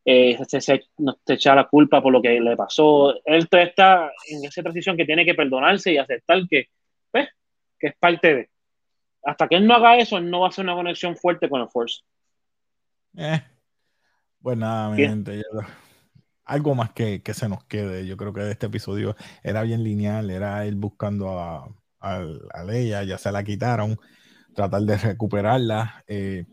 eh, 0.07 0.37
se, 0.47 0.61
se, 0.61 0.83
echa 1.27 1.55
la 1.55 1.67
culpa 1.67 2.01
por 2.01 2.13
lo 2.13 2.21
que 2.21 2.39
le 2.39 2.55
pasó. 2.55 3.15
Él 3.25 3.47
está 3.51 4.11
en 4.27 4.45
esa 4.45 4.61
transición 4.61 4.95
que 4.95 5.05
tiene 5.05 5.25
que 5.25 5.33
perdonarse 5.33 5.93
y 5.93 5.97
aceptar 5.97 6.47
que, 6.47 6.69
pues, 7.11 7.27
que 7.79 7.87
es 7.87 7.95
parte 7.97 8.35
de. 8.35 8.49
Hasta 9.23 9.47
que 9.47 9.55
él 9.55 9.65
no 9.65 9.73
haga 9.73 9.97
eso, 9.97 10.17
él 10.17 10.29
no 10.29 10.41
va 10.41 10.45
a 10.45 10.49
hacer 10.49 10.63
una 10.63 10.75
conexión 10.75 11.17
fuerte 11.17 11.49
con 11.49 11.61
el 11.61 11.69
Force. 11.69 12.01
Eh, 13.17 13.41
pues 14.39 14.57
nada, 14.57 14.91
mi 14.91 15.01
gente, 15.01 15.41
algo 16.45 16.75
más 16.75 16.91
que, 16.91 17.21
se 17.33 17.49
nos 17.49 17.63
quede. 17.65 18.05
Yo 18.05 18.17
creo 18.17 18.33
que 18.33 18.49
este 18.49 18.67
episodio 18.67 19.15
era 19.43 19.63
bien 19.63 19.83
lineal, 19.83 20.29
era 20.29 20.65
él 20.65 20.75
buscando 20.75 21.39
a, 21.39 21.67
a, 21.99 22.63
Leia, 22.63 23.03
ya 23.03 23.17
se 23.17 23.31
la 23.31 23.43
quitaron, 23.43 23.99
tratar 24.53 24.81
de 24.83 24.97
recuperarla. 24.97 26.03
Eh, 26.07 26.45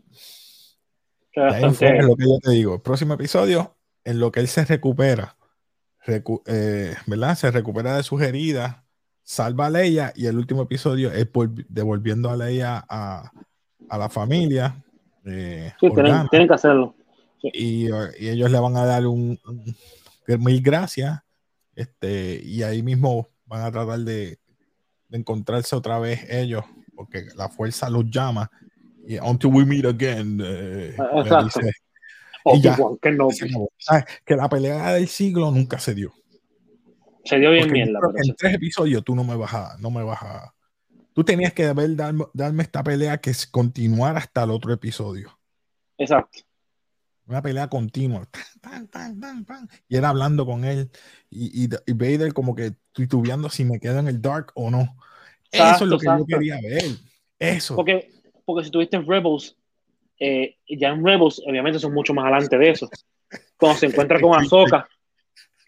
es 1.31 1.61
lo 2.05 2.15
que 2.15 2.25
yo 2.25 2.37
te 2.41 2.51
digo. 2.51 2.75
El 2.75 2.81
próximo 2.81 3.13
episodio, 3.13 3.77
en 4.03 4.19
lo 4.19 4.31
que 4.31 4.39
él 4.39 4.47
se 4.47 4.65
recupera, 4.65 5.37
eh, 6.07 6.95
¿verdad? 7.05 7.35
Se 7.35 7.51
recupera 7.51 7.95
de 7.95 8.03
sus 8.03 8.21
heridas, 8.21 8.77
salva 9.21 9.67
a 9.67 9.69
Leia 9.69 10.11
y 10.15 10.25
el 10.25 10.37
último 10.37 10.63
episodio 10.63 11.11
es 11.11 11.29
devolviendo 11.69 12.29
a 12.29 12.35
Leia 12.35 12.83
a, 12.89 13.31
a 13.89 13.97
la 13.97 14.09
familia. 14.09 14.83
Eh, 15.25 15.71
tienen 15.79 16.47
que 16.47 16.53
hacerlo. 16.53 16.95
Y, 17.43 17.87
ellos 18.19 18.49
le 18.49 18.59
van 18.59 18.77
a 18.77 18.85
dar 18.85 19.05
un, 19.05 19.39
mil 20.27 20.61
gracias. 20.61 21.19
Este, 21.75 22.41
y 22.43 22.63
ahí 22.63 22.81
mismo 22.81 23.29
van 23.45 23.63
a 23.63 23.71
tratar 23.71 23.99
de, 23.99 24.39
encontrarse 25.11 25.75
otra 25.75 25.99
vez 25.99 26.27
ellos 26.27 26.63
porque 26.95 27.27
la 27.35 27.49
fuerza 27.49 27.89
los 27.89 28.09
llama. 28.09 28.49
Y 29.05 29.17
until 29.19 29.51
we 29.51 29.65
meet 29.65 29.85
again. 29.85 30.41
Eh, 30.43 30.95
ah, 30.97 31.21
Exacto. 31.21 31.59
y 32.45 32.61
ya, 32.61 32.77
que, 33.01 33.11
no. 33.11 33.27
que 34.25 34.35
la 34.35 34.49
pelea 34.49 34.93
del 34.93 35.07
siglo 35.07 35.51
nunca 35.51 35.77
se 35.79 35.93
dio. 35.93 36.13
Se 37.25 37.37
dio 37.37 37.51
bien 37.51 37.71
bien 37.71 37.93
la 37.93 37.99
En 38.15 38.35
tres 38.35 38.53
episodios 38.53 39.03
tú 39.03 39.15
no 39.15 39.23
me 39.23 39.35
vas 39.35 39.53
a, 39.53 39.77
no 39.79 39.91
me 39.91 40.03
vas 40.03 40.21
a. 40.21 40.53
Tú 41.13 41.23
tenías 41.23 41.53
que 41.53 41.65
haber 41.65 41.95
darme, 41.95 42.25
darme 42.33 42.63
esta 42.63 42.83
pelea 42.83 43.17
que 43.17 43.33
continuara 43.51 44.19
hasta 44.19 44.43
el 44.43 44.51
otro 44.51 44.73
episodio. 44.73 45.37
Exacto. 45.97 46.39
Una 47.25 47.41
pelea 47.41 47.69
continua. 47.69 48.27
y 49.87 49.95
era 49.95 50.09
hablando 50.09 50.45
con 50.45 50.65
él. 50.65 50.89
Y, 51.29 51.63
y, 51.63 51.93
Vader 51.93 52.33
como 52.33 52.53
que 52.55 52.73
titubeando 52.91 53.49
si 53.49 53.63
me 53.63 53.79
quedo 53.79 53.99
en 53.99 54.07
el 54.07 54.21
dark 54.21 54.51
o 54.55 54.69
no. 54.69 54.95
Eso 55.51 55.83
es 55.85 55.89
lo 55.89 55.97
que 55.97 56.05
yo 56.05 56.25
quería 56.25 56.59
ver. 56.61 56.83
Eso. 57.39 57.75
Porque, 57.75 58.11
porque 58.45 58.65
si 58.65 58.71
tuviste 58.71 58.97
en 58.97 59.07
Rebels, 59.07 59.55
eh, 60.19 60.57
ya 60.67 60.89
en 60.89 61.05
Rebels, 61.05 61.41
obviamente 61.47 61.79
son 61.79 61.93
mucho 61.93 62.13
más 62.13 62.25
adelante 62.25 62.57
de 62.57 62.69
eso. 62.71 62.89
Cuando 63.57 63.79
se 63.79 63.85
encuentra 63.87 64.19
con 64.19 64.39
Ahsoka. 64.39 64.87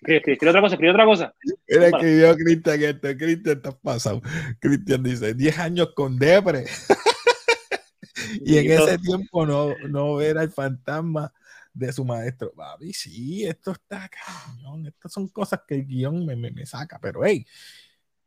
Escribe 0.01 0.49
otra 0.49 0.61
cosa, 0.61 0.75
escribe 0.75 0.91
otra 0.91 1.05
cosa. 1.05 1.33
Mira, 1.67 1.87
escribió 1.87 2.35
Cristian 2.35 2.83
esto. 2.83 3.07
Cristian 3.17 3.57
está 3.57 3.71
pasado. 3.71 4.21
Cristian 4.59 5.01
dice: 5.01 5.33
10 5.33 5.59
años 5.59 5.93
con 5.95 6.19
Depre. 6.19 6.65
y 8.45 8.57
en 8.57 8.71
ese 8.71 8.99
tiempo 8.99 9.45
no, 9.45 9.73
no 9.87 10.15
ver 10.15 10.37
al 10.37 10.51
fantasma 10.51 11.33
de 11.75 11.93
su 11.93 12.03
maestro. 12.03 12.51
Babi, 12.55 12.93
sí, 12.93 13.45
esto 13.45 13.71
está 13.71 14.09
cañón. 14.09 14.87
Estas 14.87 15.11
son 15.11 15.27
cosas 15.27 15.59
que 15.67 15.75
el 15.75 15.85
guion 15.85 16.25
me, 16.25 16.35
me, 16.35 16.65
saca, 16.65 16.97
pero 16.99 17.23
hey, 17.23 17.45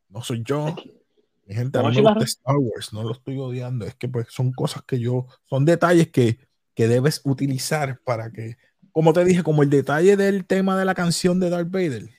no 0.09 0.23
soy 0.23 0.43
yo. 0.45 0.77
Mi 1.47 1.55
gente, 1.55 1.79
no 1.79 1.91
me 1.91 2.01
gusta 2.01 2.25
Star 2.25 2.57
Wars, 2.59 2.93
no 2.93 3.03
lo 3.03 3.13
estoy 3.13 3.39
odiando. 3.39 3.87
Es 3.87 3.95
que 3.95 4.09
pues 4.09 4.27
son 4.31 4.53
cosas 4.53 4.83
que 4.83 5.01
yo, 5.01 5.27
son 5.47 5.65
detalles 5.65 6.09
que, 6.09 6.39
que 6.75 6.87
debes 6.87 7.23
utilizar 7.25 8.01
para 8.05 8.31
que, 8.31 8.59
como 8.93 9.13
te 9.15 9.25
dije, 9.25 9.43
como 9.43 9.63
el 9.63 9.71
detalle 9.71 10.17
del 10.17 10.45
tema 10.45 10.79
de 10.79 10.85
la 10.85 10.95
canción 10.95 11.41
de 11.41 11.49
Darth 11.49 11.71
Vader, 11.71 12.11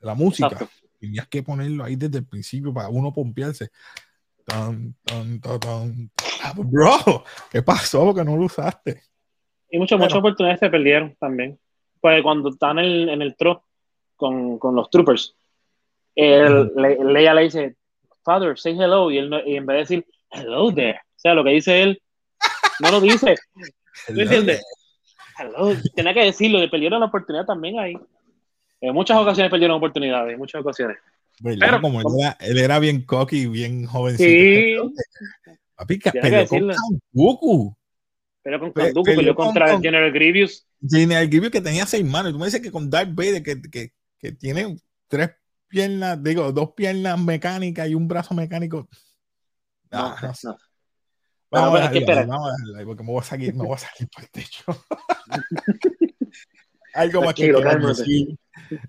la 0.00 0.14
música, 0.14 0.68
tenías 1.00 1.26
que 1.28 1.42
ponerlo 1.42 1.82
ahí 1.82 1.96
desde 1.96 2.18
el 2.18 2.26
principio 2.26 2.74
para 2.74 2.90
uno 2.90 3.12
pompearse. 3.12 3.70
Tan, 4.44 4.94
tan, 5.02 5.40
tan, 5.40 6.10
ah, 6.42 6.52
bro, 6.54 7.24
¿qué 7.50 7.62
pasó 7.62 8.14
que 8.14 8.22
no 8.22 8.36
lo 8.36 8.44
usaste? 8.44 9.02
Y 9.74 9.78
muchas, 9.78 9.98
muchas 9.98 10.18
oportunidades 10.18 10.60
se 10.60 10.70
perdieron 10.70 11.16
también. 11.18 11.58
Pues 12.00 12.22
cuando 12.22 12.50
están 12.50 12.78
en 12.78 12.84
el, 12.84 13.08
en 13.08 13.22
el 13.22 13.34
tro 13.34 13.64
con, 14.14 14.56
con 14.56 14.76
los 14.76 14.88
troopers, 14.88 15.34
él, 16.14 16.70
le, 16.76 16.96
Leia 17.04 17.34
le 17.34 17.42
dice, 17.42 17.74
Father, 18.22 18.56
say 18.56 18.78
hello, 18.78 19.10
y, 19.10 19.18
él 19.18 19.34
y 19.44 19.56
en 19.56 19.66
vez 19.66 19.74
de 19.74 19.80
decir, 19.80 20.06
hello 20.30 20.72
there, 20.72 21.00
o 21.00 21.18
sea, 21.18 21.34
lo 21.34 21.42
que 21.42 21.50
dice 21.50 21.82
él, 21.82 22.00
no 22.78 22.92
lo 22.92 23.00
dice. 23.00 23.34
¿Tú 24.06 24.20
entiendes? 24.20 24.62
Hello, 25.40 25.74
tenía 25.96 26.14
que 26.14 26.26
decirlo, 26.26 26.60
le 26.60 26.68
perdieron 26.68 27.00
la 27.00 27.06
oportunidad 27.06 27.44
también 27.44 27.80
ahí. 27.80 27.94
En 28.80 28.94
muchas 28.94 29.18
ocasiones 29.18 29.50
perdieron 29.50 29.78
oportunidades, 29.78 30.34
en 30.34 30.38
muchas 30.38 30.60
ocasiones. 30.60 30.98
Pero, 31.42 31.80
como 31.80 32.00
él 32.00 32.06
era, 32.20 32.36
él 32.38 32.58
era, 32.58 32.78
bien 32.78 33.02
cocky, 33.02 33.48
bien 33.48 33.86
jovencito. 33.86 34.22
Sí. 34.24 35.54
Papi, 35.74 35.98
peleó 35.98 36.46
con 36.46 36.70
Goku. 37.10 37.76
Pero 38.44 38.60
con 38.60 38.72
Kanduku 38.72 39.16
peleó 39.16 39.34
contra 39.34 39.80
General 39.80 40.12
Grievous. 40.12 40.66
General 40.86 41.26
Grievous 41.26 41.50
que 41.50 41.62
tenía 41.62 41.86
seis 41.86 42.04
manos. 42.04 42.30
Tú 42.30 42.38
me 42.38 42.44
dices 42.44 42.60
que 42.60 42.70
con 42.70 42.90
Darth 42.90 43.14
Vader, 43.14 43.42
que, 43.42 43.60
que, 43.62 43.92
que 44.18 44.32
tiene 44.32 44.76
tres 45.08 45.30
piernas, 45.66 46.22
digo, 46.22 46.52
dos 46.52 46.72
piernas 46.72 47.18
mecánicas 47.18 47.88
y 47.88 47.94
un 47.94 48.06
brazo 48.06 48.34
mecánico. 48.34 48.86
No, 49.90 50.10
no, 50.10 50.32
no. 50.42 50.56
Vamos, 51.50 51.80
a 51.80 51.88
dejarla, 51.88 52.26
vamos 52.26 52.48
a 52.48 52.52
dejarla 52.52 52.78
ahí, 52.80 52.84
porque 52.84 53.02
me 53.02 53.12
voy 53.12 53.20
a 53.20 53.24
salir, 53.24 53.54
me 53.54 53.64
voy 53.64 53.74
a 53.76 53.78
salir 53.78 54.10
por 54.14 54.24
el 54.24 54.30
techo. 54.30 54.64
Algo 56.94 57.22
más 57.22 57.34
que 57.34 57.50
decir. 57.50 58.38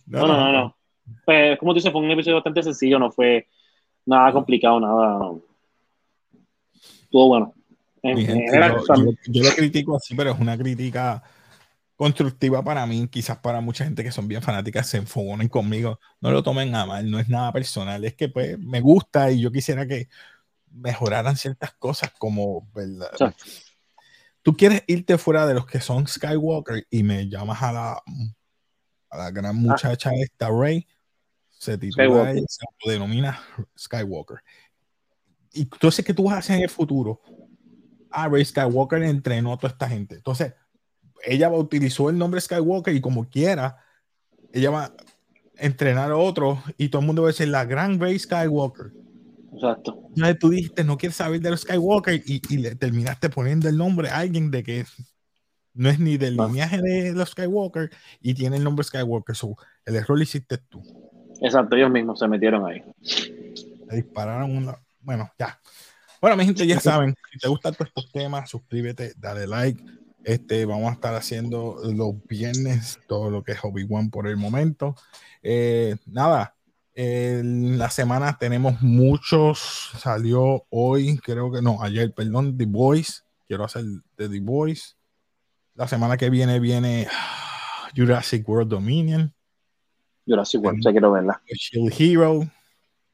No, 0.05 0.27
no, 0.27 0.35
no. 0.35 0.51
no, 0.51 0.77
Pues, 1.23 1.57
como 1.59 1.71
tú 1.71 1.75
dices, 1.75 1.93
fue 1.93 2.01
un 2.01 2.11
episodio 2.11 2.35
bastante 2.35 2.61
sencillo, 2.61 2.99
no 2.99 3.09
fue 3.09 3.47
nada 4.05 4.33
complicado, 4.33 4.81
nada. 4.81 5.31
Estuvo 6.73 7.29
bueno 7.29 7.55
yo, 9.27 9.43
lo 9.43 9.49
critico 9.51 9.97
así, 9.97 10.15
pero 10.15 10.31
es 10.31 10.39
una 10.39 10.57
crítica 10.57 11.23
constructiva 11.95 12.63
para 12.63 12.85
mí, 12.85 13.07
quizás 13.07 13.37
para 13.37 13.61
mucha 13.61 13.85
gente 13.85 14.03
que 14.03 14.11
son 14.11 14.27
bien 14.27 14.41
fanáticas 14.41 14.87
se 14.87 14.97
enfogonen 14.97 15.47
conmigo, 15.47 15.99
no 16.19 16.31
lo 16.31 16.43
tomen 16.43 16.75
a 16.75 16.85
mal, 16.85 17.09
no 17.09 17.19
es 17.19 17.29
nada 17.29 17.53
personal, 17.53 18.03
es 18.03 18.15
que 18.15 18.27
pues 18.27 18.59
me 18.59 18.81
gusta 18.81 19.31
y 19.31 19.41
yo 19.41 19.51
quisiera 19.51 19.87
que 19.87 20.09
mejoraran 20.71 21.37
ciertas 21.37 21.73
cosas 21.73 22.11
como, 22.17 22.67
¿verdad? 22.73 23.33
Tú 24.41 24.55
quieres 24.55 24.83
irte 24.87 25.17
fuera 25.17 25.47
de 25.47 25.53
los 25.53 25.65
que 25.65 25.79
son 25.79 26.05
Skywalker 26.05 26.85
y 26.89 27.03
me 27.03 27.27
llamas 27.29 27.63
a 27.63 27.71
la, 27.71 28.03
a 29.09 29.17
la 29.17 29.31
gran 29.31 29.45
ah. 29.45 29.53
muchacha 29.53 30.11
esta, 30.13 30.49
Rey, 30.49 30.85
se 31.49 31.77
titula, 31.77 32.33
se 32.33 32.91
denomina 32.91 33.41
Skywalker. 33.77 34.37
Y 35.53 35.61
entonces, 35.61 36.03
¿qué 36.03 36.13
tú 36.13 36.25
vas 36.25 36.35
a 36.35 36.37
hacer 36.39 36.57
en 36.57 36.63
el 36.63 36.69
futuro? 36.69 37.21
Ah, 38.15 38.29
Ray 38.29 38.45
Skywalker 38.45 39.03
entrenó 39.03 39.53
a 39.53 39.57
toda 39.57 39.73
esta 39.73 39.89
gente. 39.89 40.15
Entonces, 40.15 40.53
ella 41.23 41.51
utilizó 41.51 42.09
el 42.09 42.17
nombre 42.17 42.41
Skywalker 42.41 42.95
y 42.95 43.01
como 43.01 43.29
quiera, 43.29 43.77
ella 44.53 44.69
va 44.69 44.83
a 44.85 44.93
entrenar 45.57 46.11
a 46.11 46.17
otro 46.17 46.61
y 46.77 46.89
todo 46.89 47.01
el 47.01 47.07
mundo 47.07 47.23
va 47.23 47.29
a 47.29 47.31
decir 47.31 47.47
la 47.47 47.65
gran 47.65 47.99
Ray 47.99 48.17
Skywalker. 48.19 48.91
Exacto. 49.53 50.01
Entonces 50.09 50.39
tú 50.39 50.49
dijiste, 50.49 50.83
no 50.83 50.97
quieres 50.97 51.15
saber 51.15 51.39
de 51.39 51.51
los 51.51 51.61
Skywalker 51.61 52.21
y, 52.25 52.57
le 52.57 52.75
terminaste 52.75 53.29
poniendo 53.29 53.69
el 53.69 53.77
nombre 53.77 54.09
a 54.09 54.19
alguien 54.19 54.51
de 54.51 54.63
que 54.63 54.85
no 55.73 55.89
es 55.89 55.99
ni 55.99 56.17
del 56.17 56.35
linaje 56.37 56.81
de 56.81 57.13
los 57.13 57.29
Skywalker 57.29 57.89
y 58.21 58.33
tiene 58.33 58.57
el 58.57 58.63
nombre 58.63 58.83
Skywalker. 58.83 59.35
el 59.85 59.95
error 59.95 60.17
lo 60.17 60.23
hiciste 60.23 60.57
tú. 60.57 60.83
Exacto, 61.41 61.75
ellos 61.75 61.91
mismos 61.91 62.19
se 62.19 62.27
metieron 62.27 62.65
ahí. 62.65 62.83
Le 63.89 63.95
dispararon 63.97 64.55
una. 64.55 64.77
Bueno, 65.01 65.29
ya. 65.37 65.59
Bueno, 66.25 66.37
mi 66.37 66.45
gente, 66.45 66.65
ya 66.65 66.79
saben, 66.79 67.13
si 67.31 67.37
te 67.37 67.47
gustan 67.47 67.75
todos 67.75 67.89
estos 67.89 68.11
temas, 68.11 68.49
suscríbete, 68.49 69.13
dale 69.15 69.45
like. 69.45 69.79
Este, 70.23 70.65
vamos 70.65 70.89
a 70.89 70.93
estar 70.93 71.13
haciendo 71.13 71.77
los 71.93 72.15
viernes 72.27 72.97
todo 73.07 73.29
lo 73.29 73.43
que 73.43 73.51
es 73.51 73.59
Obi-Wan 73.61 74.09
por 74.09 74.27
el 74.27 74.35
momento. 74.35 74.95
Eh, 75.43 75.97
nada, 76.07 76.55
en 76.95 77.77
la 77.77 77.91
semana 77.91 78.39
tenemos 78.39 78.81
muchos. 78.81 79.91
Salió 79.99 80.65
hoy, 80.71 81.19
creo 81.19 81.51
que 81.51 81.61
no, 81.61 81.83
ayer, 81.83 82.11
perdón, 82.11 82.57
The 82.57 82.65
Voice. 82.65 83.21
Quiero 83.47 83.63
hacer 83.63 83.83
de 84.17 84.27
The 84.27 84.39
Voice. 84.39 84.95
La 85.75 85.87
semana 85.87 86.17
que 86.17 86.31
viene 86.31 86.59
viene 86.59 87.07
Jurassic 87.95 88.49
World 88.49 88.71
Dominion. 88.71 89.31
Jurassic 90.25 90.59
World, 90.59 90.81
ya 90.83 90.89
quiero 90.89 91.11
verla. 91.11 91.39
Shield 91.45 91.93
Hero. 91.95 92.49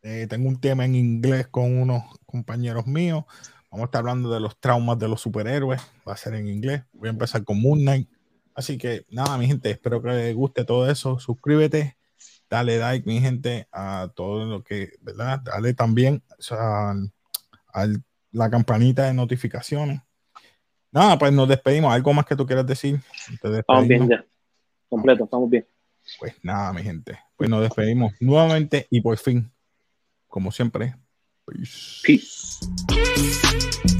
Eh, 0.03 0.25
tengo 0.27 0.49
un 0.49 0.59
tema 0.59 0.85
en 0.85 0.95
inglés 0.95 1.47
con 1.47 1.77
unos 1.77 2.03
compañeros 2.25 2.87
míos. 2.87 3.23
Vamos 3.69 3.83
a 3.83 3.85
estar 3.85 3.99
hablando 3.99 4.33
de 4.33 4.39
los 4.39 4.59
traumas 4.59 4.97
de 4.97 5.07
los 5.07 5.21
superhéroes. 5.21 5.81
Va 6.07 6.13
a 6.13 6.17
ser 6.17 6.33
en 6.33 6.47
inglés. 6.47 6.83
Voy 6.93 7.07
a 7.07 7.11
empezar 7.11 7.43
con 7.43 7.61
Moon 7.61 7.79
Knight. 7.79 8.09
Así 8.55 8.77
que 8.77 9.05
nada, 9.09 9.37
mi 9.37 9.47
gente, 9.47 9.69
espero 9.69 10.01
que 10.01 10.09
les 10.09 10.35
guste 10.35 10.65
todo 10.65 10.89
eso. 10.89 11.19
Suscríbete, 11.19 11.97
dale 12.49 12.79
like, 12.79 13.07
mi 13.07 13.21
gente, 13.21 13.67
a 13.71 14.11
todo 14.13 14.45
lo 14.45 14.63
que, 14.63 14.93
¿verdad? 15.01 15.39
Dale 15.39 15.73
también 15.73 16.21
a, 16.51 16.95
la 18.31 18.49
campanita 18.49 19.05
de 19.05 19.13
notificaciones. 19.13 20.01
Nada, 20.91 21.17
pues 21.17 21.31
nos 21.31 21.47
despedimos. 21.47 21.93
¿Algo 21.93 22.11
más 22.13 22.25
que 22.25 22.35
tú 22.35 22.45
quieras 22.45 22.65
decir? 22.65 22.99
Estamos 23.41 23.87
bien 23.87 24.09
ya. 24.09 24.25
Completo, 24.89 25.23
estamos 25.23 25.49
bien. 25.49 25.65
Pues 26.19 26.33
nada, 26.43 26.73
mi 26.73 26.83
gente. 26.83 27.17
Pues 27.37 27.49
nos 27.49 27.61
despedimos 27.61 28.11
nuevamente 28.19 28.87
y 28.89 28.99
por 28.99 29.17
fin 29.17 29.49
como 30.31 30.51
siempre. 30.51 30.95
Peace. 31.45 32.01
Peace. 32.03 33.90